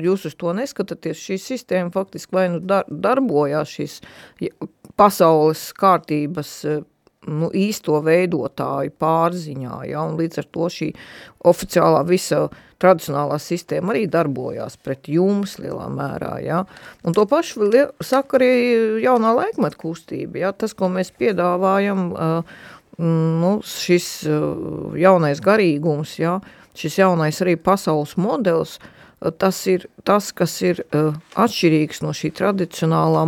[0.04, 4.00] jūs uz to neskatāties, šī sistēma faktiski vai nu dar, darbojās šīs
[5.00, 6.58] pasaules kārtības
[7.30, 10.90] nu, īsto veidotāju pārziņā, ja, līdz ar to šī
[11.48, 12.46] oficiālā visa
[12.82, 16.62] tradicionālā sistēma arī darbojās pret jums lielā mērā, ja,
[17.06, 17.70] un to pašu
[18.02, 18.52] saka arī
[19.04, 22.08] jaunā laikmeta kustība, ja, tas, ko mēs piedāvājam,
[23.02, 24.08] nu, šis
[24.98, 26.40] jaunais garīgums, ja,
[26.78, 28.78] šis jaunais arī pasaules modelis,
[29.38, 33.26] tas ir tas, kas ir uh, atšķirīgs no šī tradicionālā,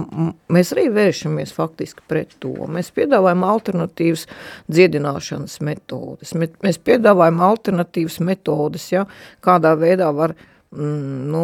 [0.53, 2.55] mēs arī vēršamies faktiski pret to.
[2.71, 4.27] Mēs piedāvājam alternatīvas
[4.73, 9.07] dziedināšanas metodes, mēs piedāvājam alternatīvas metodes, ja,
[9.45, 11.43] kādā veidā var uh, Mm, nu,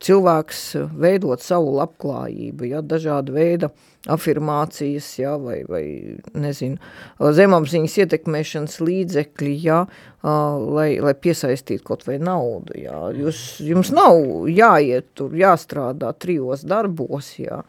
[0.00, 0.60] cilvēks
[0.96, 3.68] veidot savu labklājību, ja, dažāda veida
[4.10, 5.84] afirmācijas, ja, vai, vai
[6.34, 6.80] nezinu,
[7.38, 9.84] zemapziņas ietekmēšanas līdzekļi, ja,
[10.22, 13.04] lai, lai piesaistītu kaut vai naudu, ja.
[13.14, 17.62] Jūs, jums nav jāiet tur, jāstrādā trijos darbos, uh,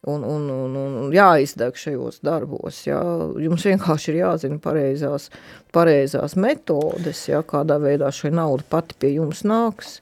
[0.00, 2.84] un, un, un, un jāizdeg šajos darbos.
[2.86, 3.00] Jā.
[3.40, 5.28] Jums vienkārši ir jāzina pareizās,
[5.74, 9.98] pareizās metodes, jā, kādā veidā šī nauda pati pie jums nāks.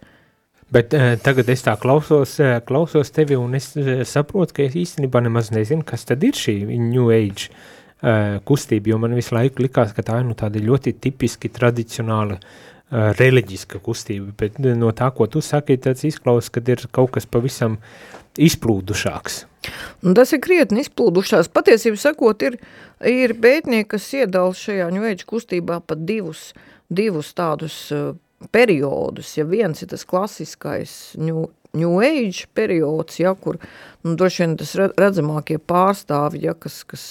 [0.75, 4.77] Bet uh, tagad es tā klausos, uh, klausos tevi un es uh, saprotu, ka es
[4.77, 9.65] īstenībā nemaz nezinu, kas tad ir šī New Age uh, kustība, jo man visu laiku
[9.65, 15.09] likās, ka tā ir nu, tāda ļoti tipiski tradicionāla uh, reliģiska kustība, bet no tā,
[15.17, 17.81] ko tu saki, tāds izklausās, ka ir kaut kas pavisam
[18.39, 19.43] izplūdušāks.
[20.05, 21.49] Un tas ir krietni izplūdušās.
[21.53, 22.61] Patiesību sakot, ir,
[23.09, 26.53] ir pētnieki, kas iedala šajā ņuēģu kustībā pat divus,
[26.89, 27.89] divus tādus
[28.55, 29.35] periodus.
[29.39, 31.47] Ja viens ir tas klasiskais New,
[31.77, 33.59] New Age periods, ja, kur
[34.05, 37.09] nu, droši vien tas redzamākie pārstāvi, ja, kas, kas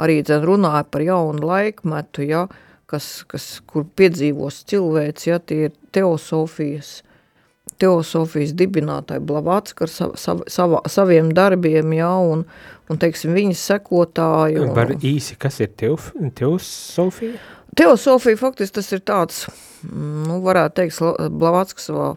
[0.00, 2.46] arī dzen, runāja par jaunu laikmetu, ja,
[2.88, 6.98] kas, kas, kur piedzīvos cilvēks, ja, tie ir teosofijas
[7.78, 12.42] teosofijas dibinātāji Blavatska ar sav, sav, sav, saviem darbiem, jā, un,
[12.90, 14.58] un teiksim, viņas sekotāji.
[14.62, 17.38] Un, Var īsi, kas ir teof, teosofija?
[17.78, 19.44] Teosofija faktiski tas ir tāds,
[19.88, 22.12] nu, varētu teikt, Blavatskas savā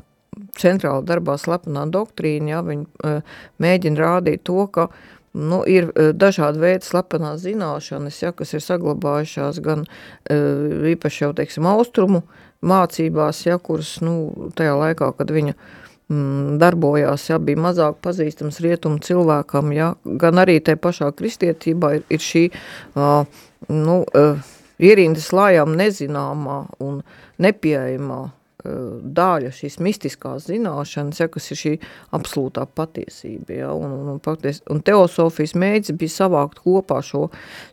[0.58, 4.88] centrāla darbā slepenā doktrīna, ja, viņi uh, mēģina rādīt to, ka
[5.34, 11.34] nu, ir uh, dažādi veidi slepenās zināšanas, ja, kas ir saglabājušās gan uh, īpaši jau,
[11.38, 12.24] teiksim, austrumu
[12.62, 19.04] mācībās, ja, kuras, nu, tajā laikā, kad viņa mm, darbojās, ja, bija mazāk pazīstams rietumu
[19.04, 22.47] cilvēkam, ja, gan arī tai pašā kristietībā ir, ir šī,
[22.95, 27.02] uh, nu, uh, ierindas lājām nezināmā un
[27.41, 28.22] nepieejamā
[28.63, 31.72] daļa šīs mistiskās zināšanas, ja, kas ir šī
[32.15, 33.56] absolūtā patiesība.
[33.62, 37.28] Ja, un, un, paties, un teosofijas mēģis bija savākt kopā šo,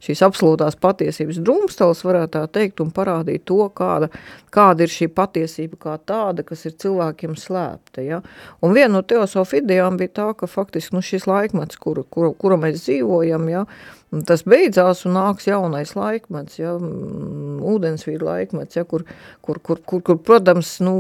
[0.05, 4.11] šīs absolūtās patiesības drumstals, varētu tā teikt, un parādīt to, kāda,
[4.55, 8.05] kāda ir šī patiesība kā tāda, kas ir cilvēkiem slēpta.
[8.05, 8.23] Ja.
[8.65, 12.61] Un viena no teosofu idejām bija tā, ka faktiski nu, šis laikmets, kuru, kuru, kura
[12.61, 13.67] mēs dzīvojam, ja,
[14.09, 16.71] Tas beidzās un nāks jaunais laikmets, ja,
[17.69, 19.03] ūdensvīra laikmets, ja, kur,
[19.45, 20.95] kur, kur, kur, kur, protams, nu,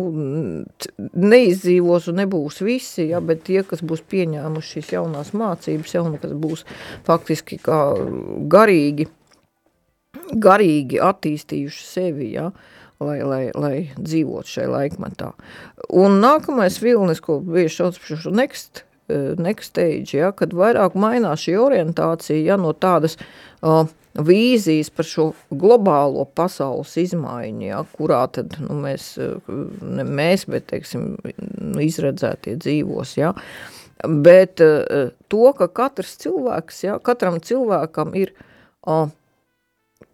[1.16, 6.18] neizdzīvos un nebūs visi, ja, bet tie, kas būs pieņēmuši šīs jaunās mācības, ja, un
[6.21, 6.66] kas būs
[7.09, 7.79] faktiski kā
[8.53, 9.09] garīgi,
[10.37, 12.51] garīgi attīstījuši sevi, ja,
[13.01, 15.33] lai, lai, lai dzīvot šajā laikmetā.
[15.97, 18.85] Un nākamais vilnis, ko bieži sauc par šo next
[19.38, 23.16] next stage, ja, kad vairāk mainās šī orientācija ja, no tādas
[23.62, 23.87] uh,
[24.18, 31.12] vīzijas par šo globālo pasaules izmaiņu, ja, kurā tad nu, mēs, ne mēs, bet, teiksim,
[31.18, 33.33] nu, izredzētie dzīvos, ja,
[34.05, 39.09] bet uh, to, ka katrs cilvēks, ja, katram cilvēkam ir uh,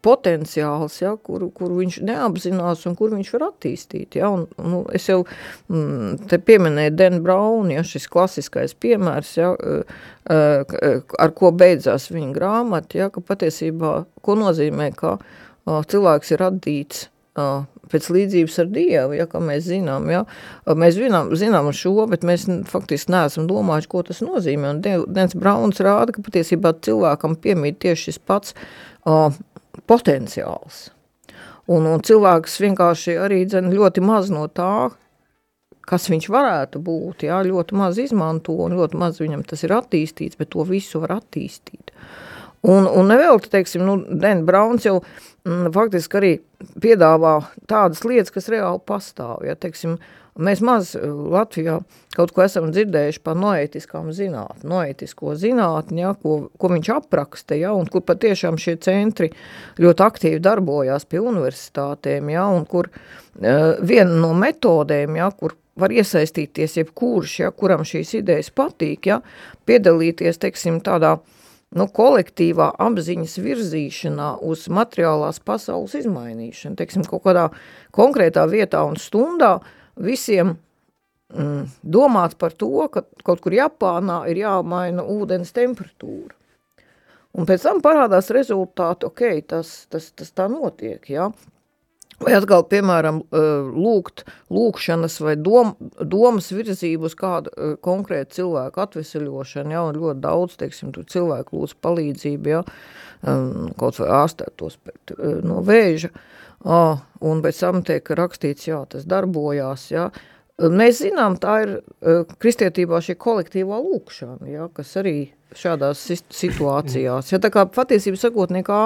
[0.05, 4.19] potenciāls, ja, kuru, kuru viņš neapzinās un kur viņš var attīstīt.
[4.19, 9.55] Ja, un, nu, es jau mm, te pieminēju Den Braun, ja, šis klasiskais piemērs, ja,
[10.25, 15.19] ar ko beidzās viņa grāmata, ja, ka patiesībā, ko nozīmē, ka
[15.65, 20.23] cilvēks ir radīts pēc līdzības ar Dievu, ja, kā mēs zinām, ja,
[20.69, 25.83] mēs zinām, zinām šo, bet mēs faktiski neesam domājuši, ko tas nozīmē, un Dens Brauns
[25.85, 29.35] rāda, ka patiesībā cilvēkam piemīt tieši šis pats uh,
[29.91, 30.89] potenciāls.
[31.71, 34.91] Un, un cilvēks vienkārši arī dzen ļoti maz no tā,
[35.89, 40.39] kas viņš varētu būt, jā, ļoti maz izmanto un ļoti maz viņam tas ir attīstīts,
[40.41, 41.93] bet to visu var attīstīt.
[42.65, 46.35] Un, un nevēl, teiksim, nu, Den Brauns jau mm, faktiski arī
[46.81, 51.79] piedāvā tādas lietas, kas reāli pastāv, ja, teiksim, uh, Mēs maz eh, Latvijā
[52.15, 57.71] kaut ko esam dzirdējuši par noētiskām zinātni, noētisko zinātni, ja, ko, ko viņš apraksta, ja,
[57.75, 59.31] un kur patiešām šie centri
[59.83, 65.95] ļoti aktīvi darbojās pie universitātēm, ja, un kur uh, viena no metodēm, ja, kur var
[65.95, 69.21] iesaistīties jebkurš, ja, kuram šīs idejas patīk, ja,
[69.67, 71.17] piedalīties, teiksim, tādā
[71.75, 77.49] nu, kolektīvā apziņas virzīšanā uz materiālās pasaules izmainīšanu, teiksim, kaut kādā
[77.95, 80.57] konkrētā vietā un stundā, uh, visiem
[81.35, 86.35] mm, domāt par to, ka kaut kur Japānā ir jāmaina ūdens temperatūra.
[87.35, 91.33] Un pēc tam parādās rezultāti, ok, tas, tas, tas tā notiek, ja?
[92.23, 93.25] Vai atkal, piemēram,
[93.75, 94.23] lūgt,
[94.55, 97.51] lūkšanas vai dom, domas virzību uz kādu
[97.83, 102.63] konkrētu cilvēku atveseļošanu, ja, un ļoti daudz, teiksim, tur cilvēku lūdz palīdzību, ja,
[103.81, 104.79] kaut vai ārstētos
[105.43, 106.13] no vēža,
[106.65, 110.09] ah, un pēc tam tiek rakstīts, jā, tas darbojās, jā.
[110.55, 111.73] Mēs zinām, tā ir
[112.39, 115.17] kristietībā šī kolektīvā lūkšana, jā, kas arī
[115.59, 116.03] šādās
[116.35, 118.81] situācijās, ja tā kā patiesība sakot, nekā,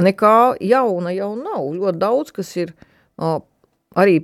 [0.00, 3.42] nekā jauna jau nav, ļoti daudz, kas ir uh,
[4.00, 4.22] arī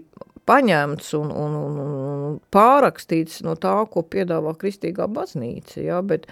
[0.51, 6.27] paņemts un, un, un, un pārakstīts no tā, ko piedāvā kristīgā baznīca, ja, bet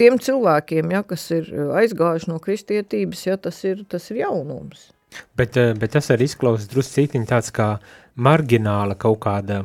[0.00, 1.48] tiem cilvēkiem, ja, kas ir
[1.80, 4.90] aizgājuši no kristietības, ja, tas ir, tas ir jaunums.
[5.36, 7.68] Bet, eh, bet tas arī izklausās drusku citiņ tāds kā
[8.16, 9.62] margināla kaut kāda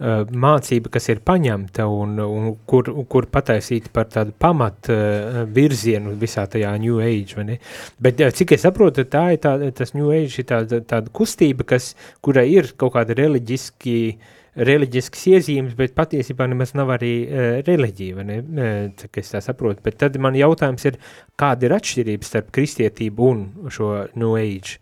[0.00, 6.48] mācība, kas ir paņemta un, un kur, kur pataisīta par tādu pamat uh, virzienu visā
[6.50, 7.58] tajā New Age, vai ne?
[8.02, 11.66] Bet uh, cik es saprotu, tā ir tā, tas New Age ir tāda, tāda kustība,
[11.74, 11.92] kas,
[12.24, 18.26] kurai ir kaut kāda reliģiski uh, reliģisks iezīmes, bet patiesībā nemaz nav arī uh, reliģija,
[18.26, 18.66] ne,
[18.98, 19.82] cik es tā saprotu.
[19.84, 20.98] Bet tad man jautājums ir,
[21.40, 24.78] kāda ir atšķirība starp kristietību un šo New Age?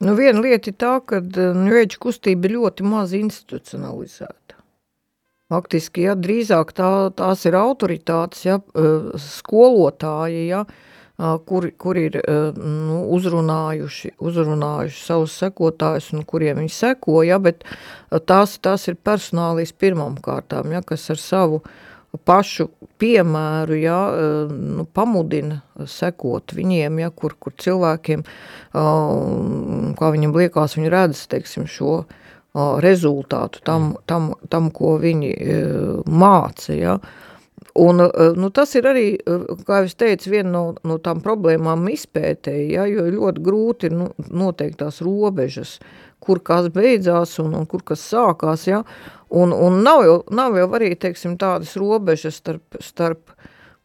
[0.00, 4.56] Nu, viena lieta ir tā, ka New Age kustība ir ļoti maz institucionalizēta.
[5.50, 8.60] Faktiski, ja, drīzāk tā, tās ir autoritātes, ja,
[9.18, 10.90] skolotāji, ja, uh,
[11.46, 12.16] kur, kur ir
[12.56, 17.64] nu, uzrunājuši, uzrunājuši savus sekotājus un kuriem viņi seko, ja, bet
[18.26, 21.62] tās, tās ir personālīs pirmām kārtām, ja, kas ar savu
[22.26, 22.68] pašu
[23.00, 23.98] piemēru, ja,
[24.50, 28.24] nu, pamudina sekot viņiem, ja, kur, kur cilvēkiem,
[28.72, 32.02] kā viņam liekas, viņi redz, teiksim, šo
[32.82, 35.34] rezultātu tam, tam, tam ko viņi
[36.10, 37.00] māca, ja,
[37.74, 38.02] Un,
[38.34, 39.04] nu, tas ir arī,
[39.66, 44.08] kā es teicu, viena no, no tām problēmām izpētēji, ja, jo ļoti grūti ir nu,
[44.26, 45.76] noteikt tās robežas,
[46.20, 48.82] kur kas beidzās un, un kur kas sākās, ja,
[49.30, 53.34] un, un nav, jau, nav jau arī, teiksim, tādas robežas starp, starp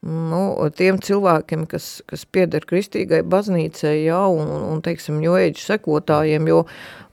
[0.06, 0.42] nu,
[0.78, 6.64] tiem cilvēkiem, kas, kas pieder kristīgai baznīcai, ja, un, un, un teiksim, joēģu sekotājiem, jo,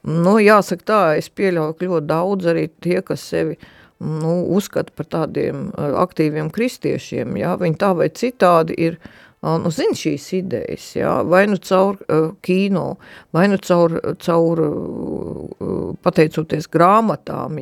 [0.09, 3.57] nu, jāsaka tā, es pieļauju, ka ļoti daudz arī tie, kas sevi,
[4.03, 8.99] nu, uzskata par tādiem eh, aktīviem kristiešiem, jā, viņi tā vai citādi ir,
[9.43, 12.97] nu, zina šīs idejas, jā, vai nu caur uh, kino,
[13.35, 15.65] vai nu caur, caur uh,
[16.03, 17.59] pateicoties grāmatām,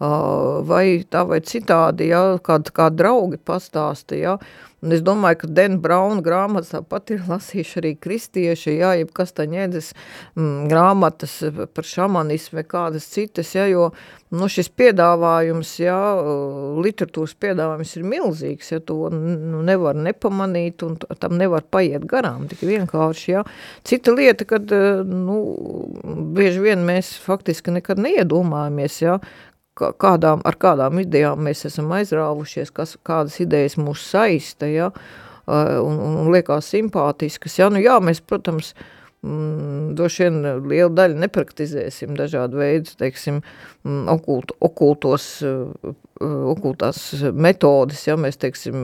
[0.00, 4.38] uh, vai tā vai citādi, jā, kād, kā draugi pastāsta, jā,
[4.80, 9.34] Un es domāju, ka Den Brauna grāmatas tāpat ir lasījuši arī kristieši, jā, jeb kas
[9.36, 9.90] tā ņēdzas
[10.38, 11.34] mm, grāmatas
[11.76, 13.90] par šamanismu kādas citas, jā, jo
[14.32, 15.98] nu, šis piedāvājums, jā,
[16.80, 22.64] literatūras piedāvājums ir milzīgs, ja to nu, nevar nepamanīt un tam nevar paiet garām, tik
[22.64, 23.44] vienkārši, jā.
[23.84, 24.72] Cita lieta, kad,
[25.04, 25.38] nu,
[26.36, 29.20] bieži vien mēs faktiski nekad neiedomājamies, jā,
[29.80, 34.90] kādām, ar kādām idejām mēs esam aizrāvušies, kas, kādas idejas mūs saista, ja,
[35.48, 37.58] un, un, liekas simpātiskas.
[37.58, 38.74] Ja, nu jā, mēs, protams,
[39.26, 40.38] mm, droši vien
[40.70, 43.40] lielu daļu nepraktizēsim dažādu veidu, teiksim,
[43.84, 45.28] mm, okult, okultos,
[46.20, 47.02] okultās
[47.32, 48.76] metodas, ja mēs, teiksim,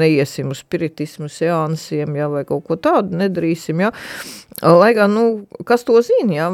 [0.00, 3.92] neiesim uz spiritismu seansiem, ja, vai kaut ko tādu nedarīsim, ja,
[4.62, 6.50] lai gan, nu, kas to zina, ja,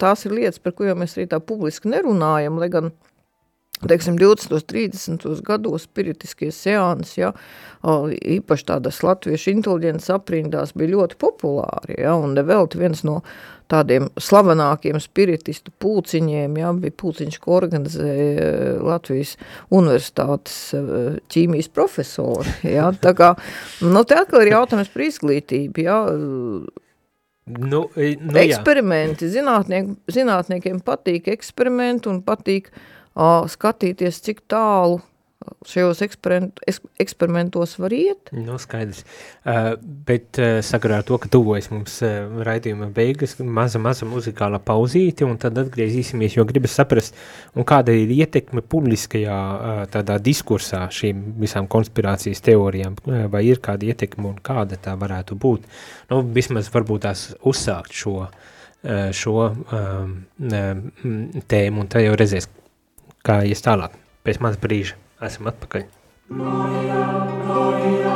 [0.00, 2.94] tās ir lietas, par jau mēs arī tā publiski nerunājam, lai gan,
[3.88, 4.64] teiksim, 20.
[4.70, 5.26] 30.
[5.44, 7.32] gados spiritiskie seansi, ja,
[7.84, 13.20] īpaši tādas latviešu inteliģences aprindās bija ļoti populāri, ja, un nevelti viens no
[13.72, 18.48] tādiem slavenākiem spiritistu pūciņiem, ja, bija pūciņš, ko organizēja
[18.84, 19.34] Latvijas
[19.72, 20.58] universitātes
[21.32, 23.34] ķīmijas profesori, ja, tā kā,
[23.84, 26.00] nu, te atkal ir jautājums par izglītību, ja,
[27.44, 35.02] Nu, nu, eksperimenti, zinātniek, zinātniekiem patīk eksperimenti un patīk uh, skatīties, cik tālu
[35.68, 36.00] šajos
[36.98, 38.30] eksperimentos var iet.
[38.32, 39.02] Nu, skaidrs.
[39.44, 39.74] Uh,
[40.06, 45.26] bet uh, sakarā ar to, ka tuvojas mums uh, raidījuma beigas, maza, maza muzikāla pauzīte,
[45.28, 47.16] un tad atgriezīsimies, jo gribas saprast,
[47.56, 53.62] un kāda ir ietekme publiskajā uh, tādā diskursā šīm visām konspirācijas teorijām, uh, vai ir
[53.64, 55.70] kāda ietekme un kāda tā varētu būt.
[56.12, 62.48] Nu, vismaz varbūt tās uzsākt šo, uh, šo um, tēmu, un tā jau redzēs,
[63.24, 63.96] kā ies tālāk.
[64.24, 65.88] Pēc maz brīža esam atpakaļ.
[66.28, 67.00] Gloria,
[67.44, 68.14] gloria,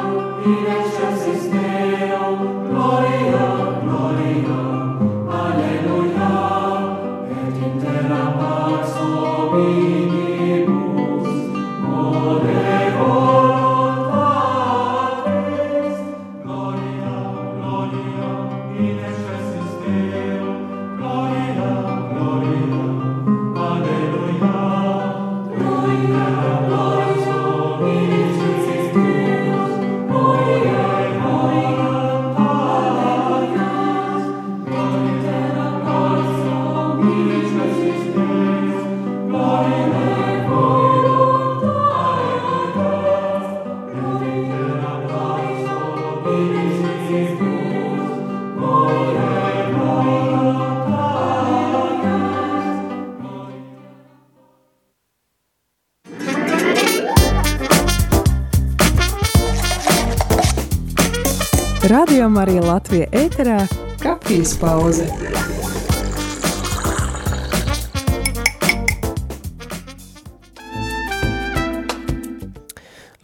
[62.28, 63.58] Radio Marija Latvija ēterā-
[64.04, 65.06] kafijas pauze.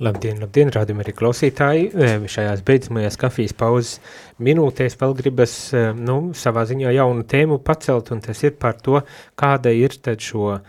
[0.01, 1.91] Labdien, labdien, rādījumi arī klausītāji.
[2.33, 4.01] Šajās beidzamajās kafijas pauzes
[4.41, 5.53] minūtēs vēl gribas
[6.01, 9.03] nu, savā ziņā jaunu tēmu pacelt, un tas ir par to,
[9.37, 10.63] kāda ir tad šo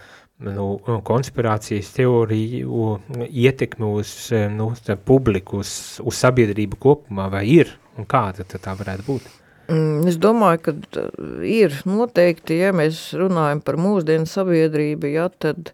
[0.44, 0.68] nu,
[1.08, 3.00] konspirācijas teoriju
[3.32, 4.74] ietekmi uz nu,
[5.06, 9.34] publiku, uz, uz sabiedrību kopumā, vai ir, un kāda tā varētu būt?
[9.66, 11.06] Mm, es domāju, ka
[11.50, 15.72] ir noteikti, ja mēs runājam par mūsdienu sabiedrību, ja, tad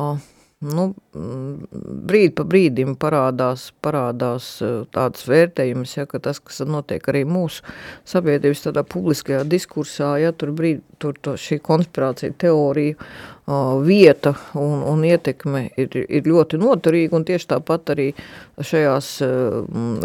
[0.00, 0.22] oh,
[0.64, 4.48] nu, brīdi pa brīdim parādās, parādās
[4.94, 7.64] tāds vērtējums, ja, ka tas, kas notiek arī mūsu
[8.08, 12.96] sabiedrības tādā publiskajā diskursā, ja, tur brīdi, tur to, šī konspirācija teorija
[13.84, 18.08] vieta un, un ietekme ir, ir ļoti noturīga, tieši tāpat arī
[18.60, 19.10] šajās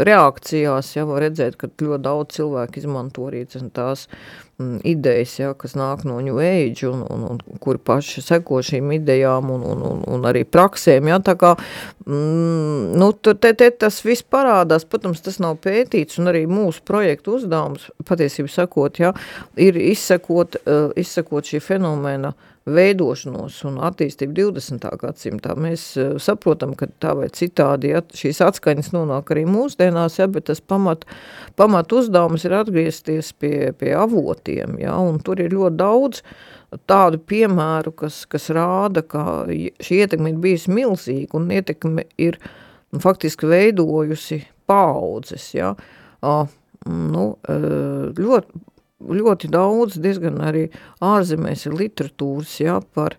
[0.10, 4.08] reakcijās, ja, var redzēt, ka ļoti daudz cilvēku izmanto arī tās
[4.88, 9.50] idejas, ja, kas nāk no New Age un, un, un kuri paši seko šīm idejām
[9.52, 11.54] un, un, un, un arī praksēm, ja, tā kā,
[12.08, 17.36] mm, nu, te, te tas viss parādās, protams, tas nav pētīts un arī mūsu projektu
[17.36, 19.12] uzdevums, patiesību sakot, ja,
[19.60, 22.32] ir izsekot, uh, izsekot šī fenomena
[22.66, 24.88] veidošanos un attīstību 20.
[25.02, 25.54] gadsimtā.
[25.60, 30.48] Mēs uh, saprotam, ka tā vai citādi ja, šīs atskaņas nonāk arī mūsdienās, ja, bet
[30.50, 31.06] tas pamat,
[31.60, 33.94] pamat uzdevums ir atgriezties pie, pie
[34.46, 36.22] avotiem, ja, un tur ir ļoti daudz
[36.88, 42.38] tādu piemēru, kas, kas rāda, ka šī ietekme ir bijusi milzīga un ietekme ir
[42.92, 45.76] nu, faktiski veidojusi paudzes, ja,
[46.22, 46.48] uh,
[46.86, 48.64] nu, uh, ļoti
[49.06, 50.70] ļoti daudz, diezgan arī
[51.04, 53.18] ārzemēs ir literatūras, jā, par,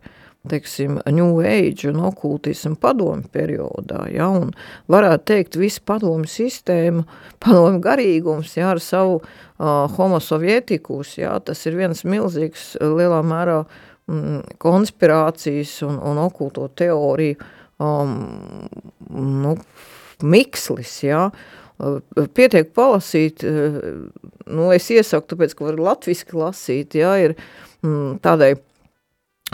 [0.51, 4.53] teiksim, New Age un okultismu padomu periodā, ja, un
[4.92, 7.05] varētu teikt, visa padomu sistēma,
[7.44, 13.61] padomu garīgums, ja, ar savu uh, homo sovietikus, ja, tas ir viens milzīgs, lielā mērā
[13.64, 17.38] mm, konspirācijas un, un okulto teoriju
[17.82, 18.16] um,
[19.11, 19.57] nu,
[20.24, 21.28] mikslis, ja,
[22.36, 27.36] pietiek palasīt, nu, es iesaku, tāpēc, ka var latviski lasīt, jā, ir
[27.84, 28.55] mm, tādai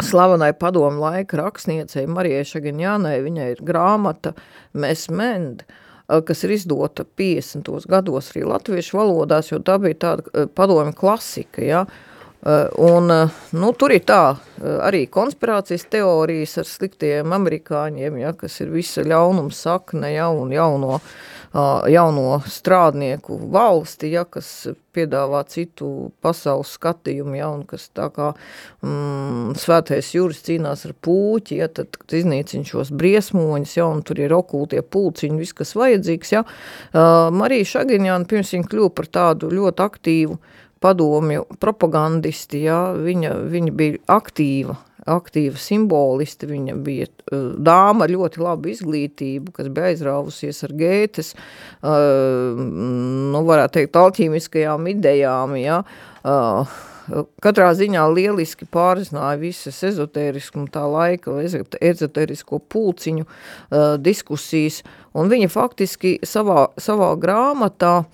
[0.02, 4.34] slavenai padomu laika rakstniecei Marijai Šagiņānai, viņai ir grāmata
[4.72, 5.66] Mēs mend,
[6.08, 7.68] kas ir izdota 50.
[7.90, 11.82] gados arī latviešu valodās, jo tā bija tāda padomu klasika, jā,
[12.42, 13.12] Un,
[13.54, 14.34] nu, tur ir tā,
[14.82, 20.96] arī konspirācijas teorijas ar sliktiem amerikāņiem, ja, kas ir visa ļaunuma sakne ja, un jauno
[20.96, 21.12] uh,
[21.88, 28.30] jauno strādnieku valsti, ja, kas piedāvā citu pasaules skatījumu, ja, un kas tā kā
[28.84, 34.32] mm, svētais jūras cīnās ar pūķi, ja, tad, iznīcina šos briesmoņus, ja, un tur ir
[34.36, 36.44] okultie pulciņi, viss, kas vajadzīgs, ja.
[36.44, 40.40] Uh, Marija Šagiņāna pirms viņa kļuva par tādu ļoti aktīvu
[40.82, 44.78] padomju propagandisti, ja, viņa, viņa bija aktīva
[45.08, 51.32] aktīva simboliste, viņa bija uh, dāma ar ļoti labu izglītību, kas bija aizrāvusies ar gētes,
[51.34, 55.80] uh, nu, varētu teikt, alķīmiskajām idejām, ja,
[56.22, 56.78] uh,
[57.42, 64.82] katrā ziņā lieliski pārzināja visas ezotērisku tā laika ezotērisko pulciņu uh, diskusijas,
[65.18, 68.04] un viņa faktiski savā, savā grāmatā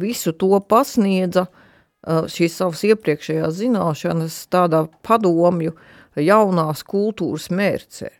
[0.00, 1.64] visu to pasniedza uh,
[2.06, 5.74] šīs savas iepriekšējās zināšanas tādā padomju
[6.18, 8.12] jaunās kultūras mērcē.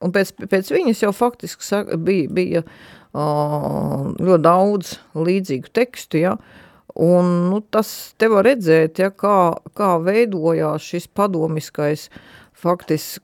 [0.00, 6.36] Un pēc, pēc viņas jau faktiski bija, bija uh, ļoti daudz līdzīgu tekstu, ja,
[6.96, 12.08] un nu, tas te var redzēt, ja, kā, kā veidojās šis padomiskais,
[12.56, 13.20] faktiski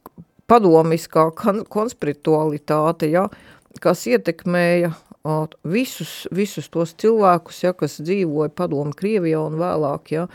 [0.46, 1.30] padomiskā
[1.72, 3.26] konspiritualitāte, ja,
[3.82, 4.92] kas ietekmēja
[5.66, 10.26] visus, visus tos cilvēkus, ja, kas dzīvoja padomu Krievijā un vēlāk, ja,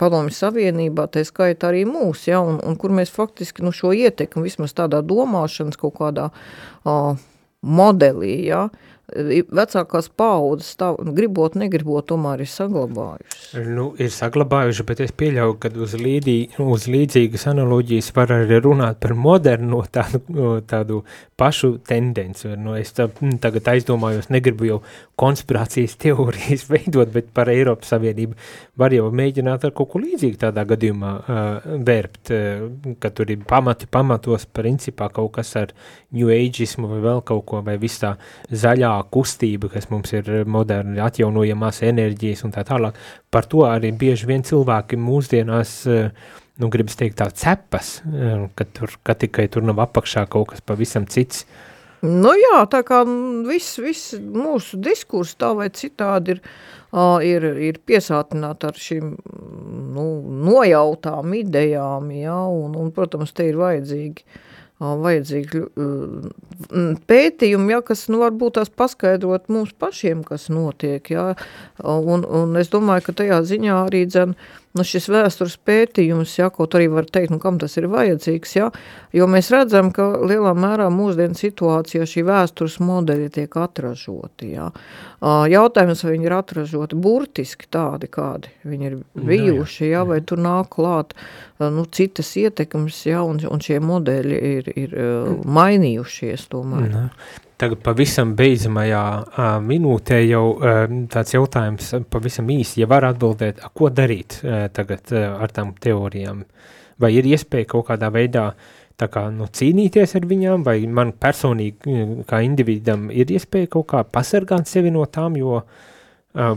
[0.00, 4.46] padomu Savienībā, tā skaita arī mūs, ja, un, un kur mēs faktiski nu, šo ietekmi
[4.46, 7.14] vismaz tādā domāšanas kaut kādā uh,
[7.62, 8.66] modelī, ja,
[9.06, 13.44] vecākās paudzes tā, gribot, negribot, tomēr ir saglabājušas.
[13.70, 18.98] Nu, ir saglabājuši, bet es pieļauju, ka uz, līdī, uz līdzīgas analoģijas var arī runāt
[19.02, 20.22] par modernu tādu,
[20.66, 21.02] tādu
[21.38, 22.50] pašu tendenci.
[22.58, 23.06] Nu, es tā,
[23.42, 24.80] tagad aizdomājos, negribu jau
[25.20, 28.34] konspirācijas teorijas veidot, bet par Eiropas Savienību
[28.80, 33.46] var jau mēģināt ar kaut ko līdzīgu tādā gadījumā uh, vērpt, uh, ka tur ir
[33.46, 35.76] pamati pamatos principā kaut kas ar
[36.16, 38.16] New Ageismu vai vēl kaut ko, vai viss tā
[38.50, 42.98] zaļā kustība, kas mums ir moderni atjaunojamās enerģijas un tā tālāk.
[43.30, 48.00] Par to arī bieži vien cilvēki mūsdienās, nu, gribas teikt tā cepas,
[48.56, 51.46] ka, tur, ka tikai tur nav apakšā kaut kas pavisam cits.
[52.06, 53.00] Nu jā, tā kā
[53.48, 56.42] viss, viss mūsu diskurs tā vai citādi ir,
[57.24, 59.14] ir, ir piesātināti ar šīm
[59.96, 60.08] nu,
[60.46, 64.42] nojautām idejām, jā, un, un, protams, te ir vajadzīgi uh,
[64.80, 65.62] vajadzīgi
[67.08, 71.08] pētījumi, ja, kas nu, varbūt tās paskaidrot mums pašiem, kas notiek.
[71.10, 71.30] Ja,
[71.80, 74.36] un, un es domāju, ka tajā ziņā arī dzen,
[74.76, 78.68] nu, šis vēstures pētījums, ja, kaut arī var teikt, nu, kam tas ir vajadzīgs, ja,
[79.16, 84.68] jo mēs redzam, ka lielā mērā mūsdienu situācijā šī vēstures modeļi tiek atražoti, ja.
[85.50, 90.42] Jautājums, vai viņi ir atražoti burtiski tādi, kādi viņi ir nu, bijuši, ja, vai tur
[90.44, 91.16] nāk klāt,
[91.62, 94.96] nu, citas ietekmes, ja, un, un šie modeļi ir, ir
[95.58, 96.88] mainījušies tomēr.
[96.92, 97.08] Ne.
[97.56, 100.82] Tagad pavisam beidzamajā uh, minūtē jau uh,
[101.12, 105.70] tāds jautājums pavisam īsi, ja var atbildēt, a, ko darīt uh, tagad uh, ar tām
[105.80, 106.42] teorijām?
[107.00, 108.50] Vai ir iespēja kaut kādā veidā
[109.00, 114.04] tā kā, nu, cīnīties ar viņām, vai man personīgi kā individam ir iespēja kaut kā
[114.04, 115.66] pasargāt sevi no tām, jo uh,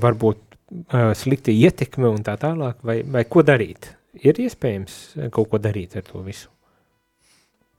[0.03, 3.93] varbūt uh, slikti ietekme un tā tālāk, vai, vai ko darīt?
[4.19, 6.51] Ir iespējams kaut ko darīt ar to visu?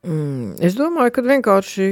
[0.01, 1.87] Mm, es domāju, ka vienkārši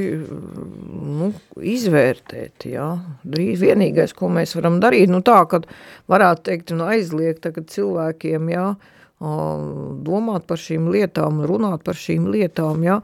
[1.19, 1.27] nu,
[1.61, 2.87] izvērtēt, jā.
[3.21, 5.67] Drīz vienīgais, ko mēs varam darīt, nu tā, kad
[6.09, 8.71] varētu teikt, nu aizliegt tagad cilvēkiem, jā,
[9.19, 12.97] domāt par šīm lietām, runāt par šīm lietām, jā,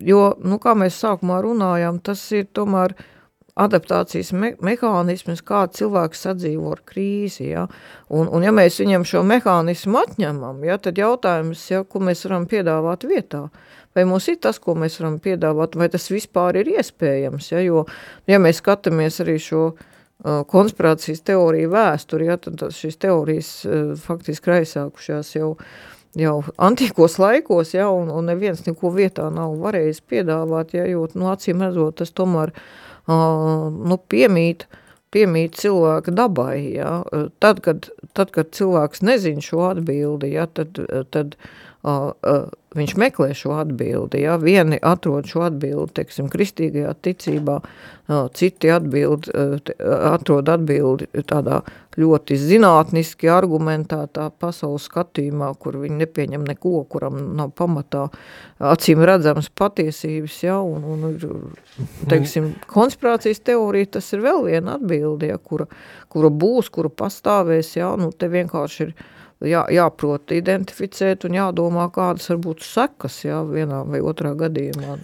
[0.00, 2.96] jo, nu kā mēs sākumā runājām, tas ir tomēr
[3.56, 7.64] adaptācijas me mehānisms, kā cilvēks sadzīvo ar krīzi, ja?
[8.12, 12.44] un, un ja mēs viņam šo mehānismu atņemam, ja, tad jautājums, ja, ko mēs varam
[12.48, 13.46] piedāvāt vietā,
[13.96, 17.86] vai mums ir tas, ko mēs varam piedāvāt, vai tas vispār ir iespējams, ja, jo,
[18.28, 24.52] ja mēs skatāmies arī šo uh, konspirācijas teoriju vēsturi, ja, tad šīs teorijas uh, faktiski
[24.58, 25.54] aizsākušās jau,
[26.20, 26.38] jau
[26.68, 31.64] antīkos laikos, ja, un, un neviens neko vietā nav varējis piedāvāt, ja, jo, nu, acīm
[31.64, 32.52] redzot, tas tomēr,
[33.08, 34.68] uh, nu, piemīt,
[35.14, 36.98] piemīt cilvēka dabai, ja,
[37.40, 40.76] tad, kad, tad, kad cilvēks nezin šo atbildi, ja, tad,
[41.14, 41.54] tad uh,
[42.76, 47.60] viņš meklē šo atbildi, ja, vieni atrod šo atbildi, teiksim, kristīgajā ticībā,
[48.34, 49.28] citi atbild,
[50.10, 51.60] atrod atbildi tādā
[51.96, 58.08] ļoti zinātniski argumentētā pasaules skatījumā, kur viņi nepieņem neko, kuram nav pamatā
[58.74, 61.16] acīm redzams patiesības, ja, un, un
[62.10, 65.70] teiksim, konspirācijas teorija, tas ir vēl viena atbildi, ja, kura,
[66.12, 68.96] kura būs, kura pastāvēs, ja, nu, te vienkārši ir
[69.44, 74.98] jā, jāprot identificēt un jādomā, kādas var būt sekas jā, vienā vai otrā gadījumā.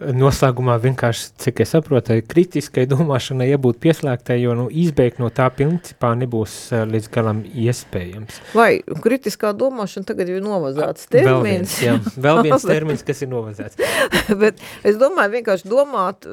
[0.00, 6.14] Noslēgumā vienkārši, cik es saprotu, kritiskai domāšanai jābūt pieslēgtai, jo nu, izbeigt no tā principā
[6.16, 8.38] nebūs uh, līdz galam iespējams.
[8.56, 11.28] Vai kritiskā domāšana tagad ir novazāts termins?
[11.28, 13.76] Vēl viens, jā, vēl viens termins, kas ir novazāts.
[14.40, 16.24] Bet es domāju, vienkārši domāt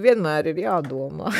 [0.00, 1.34] vienmēr ir jādomā.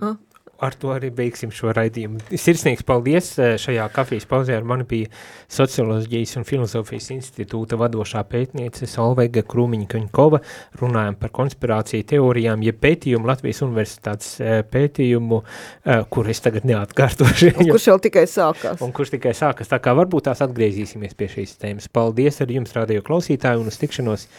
[0.58, 2.20] ar to arī beigsim šo raidījumu.
[2.32, 5.10] Sirsnīgs paldies eh, šajā kafijas pauzē ar mani bija
[5.52, 10.42] Socioloģijas un filozofijas institūta vadošā pētniece Solveiga Krūmiņa-Kaņkova.
[10.80, 17.54] Runājam par konspirāciju teorijām, ja pētījumu Latvijas universitātes eh, pētījumu, eh, kur es tagad neatkārtošu.
[17.56, 18.84] Un kurš jau tikai sākās.
[18.84, 21.90] Un kurš tikai sākas, tā kā varbūt tās atgriezīsimies pie šīs tēmas.
[21.92, 24.30] Paldies ar jums, radio klausītāju, un uz tikšanos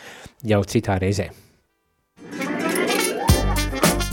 [0.47, 1.31] jau citā reizē.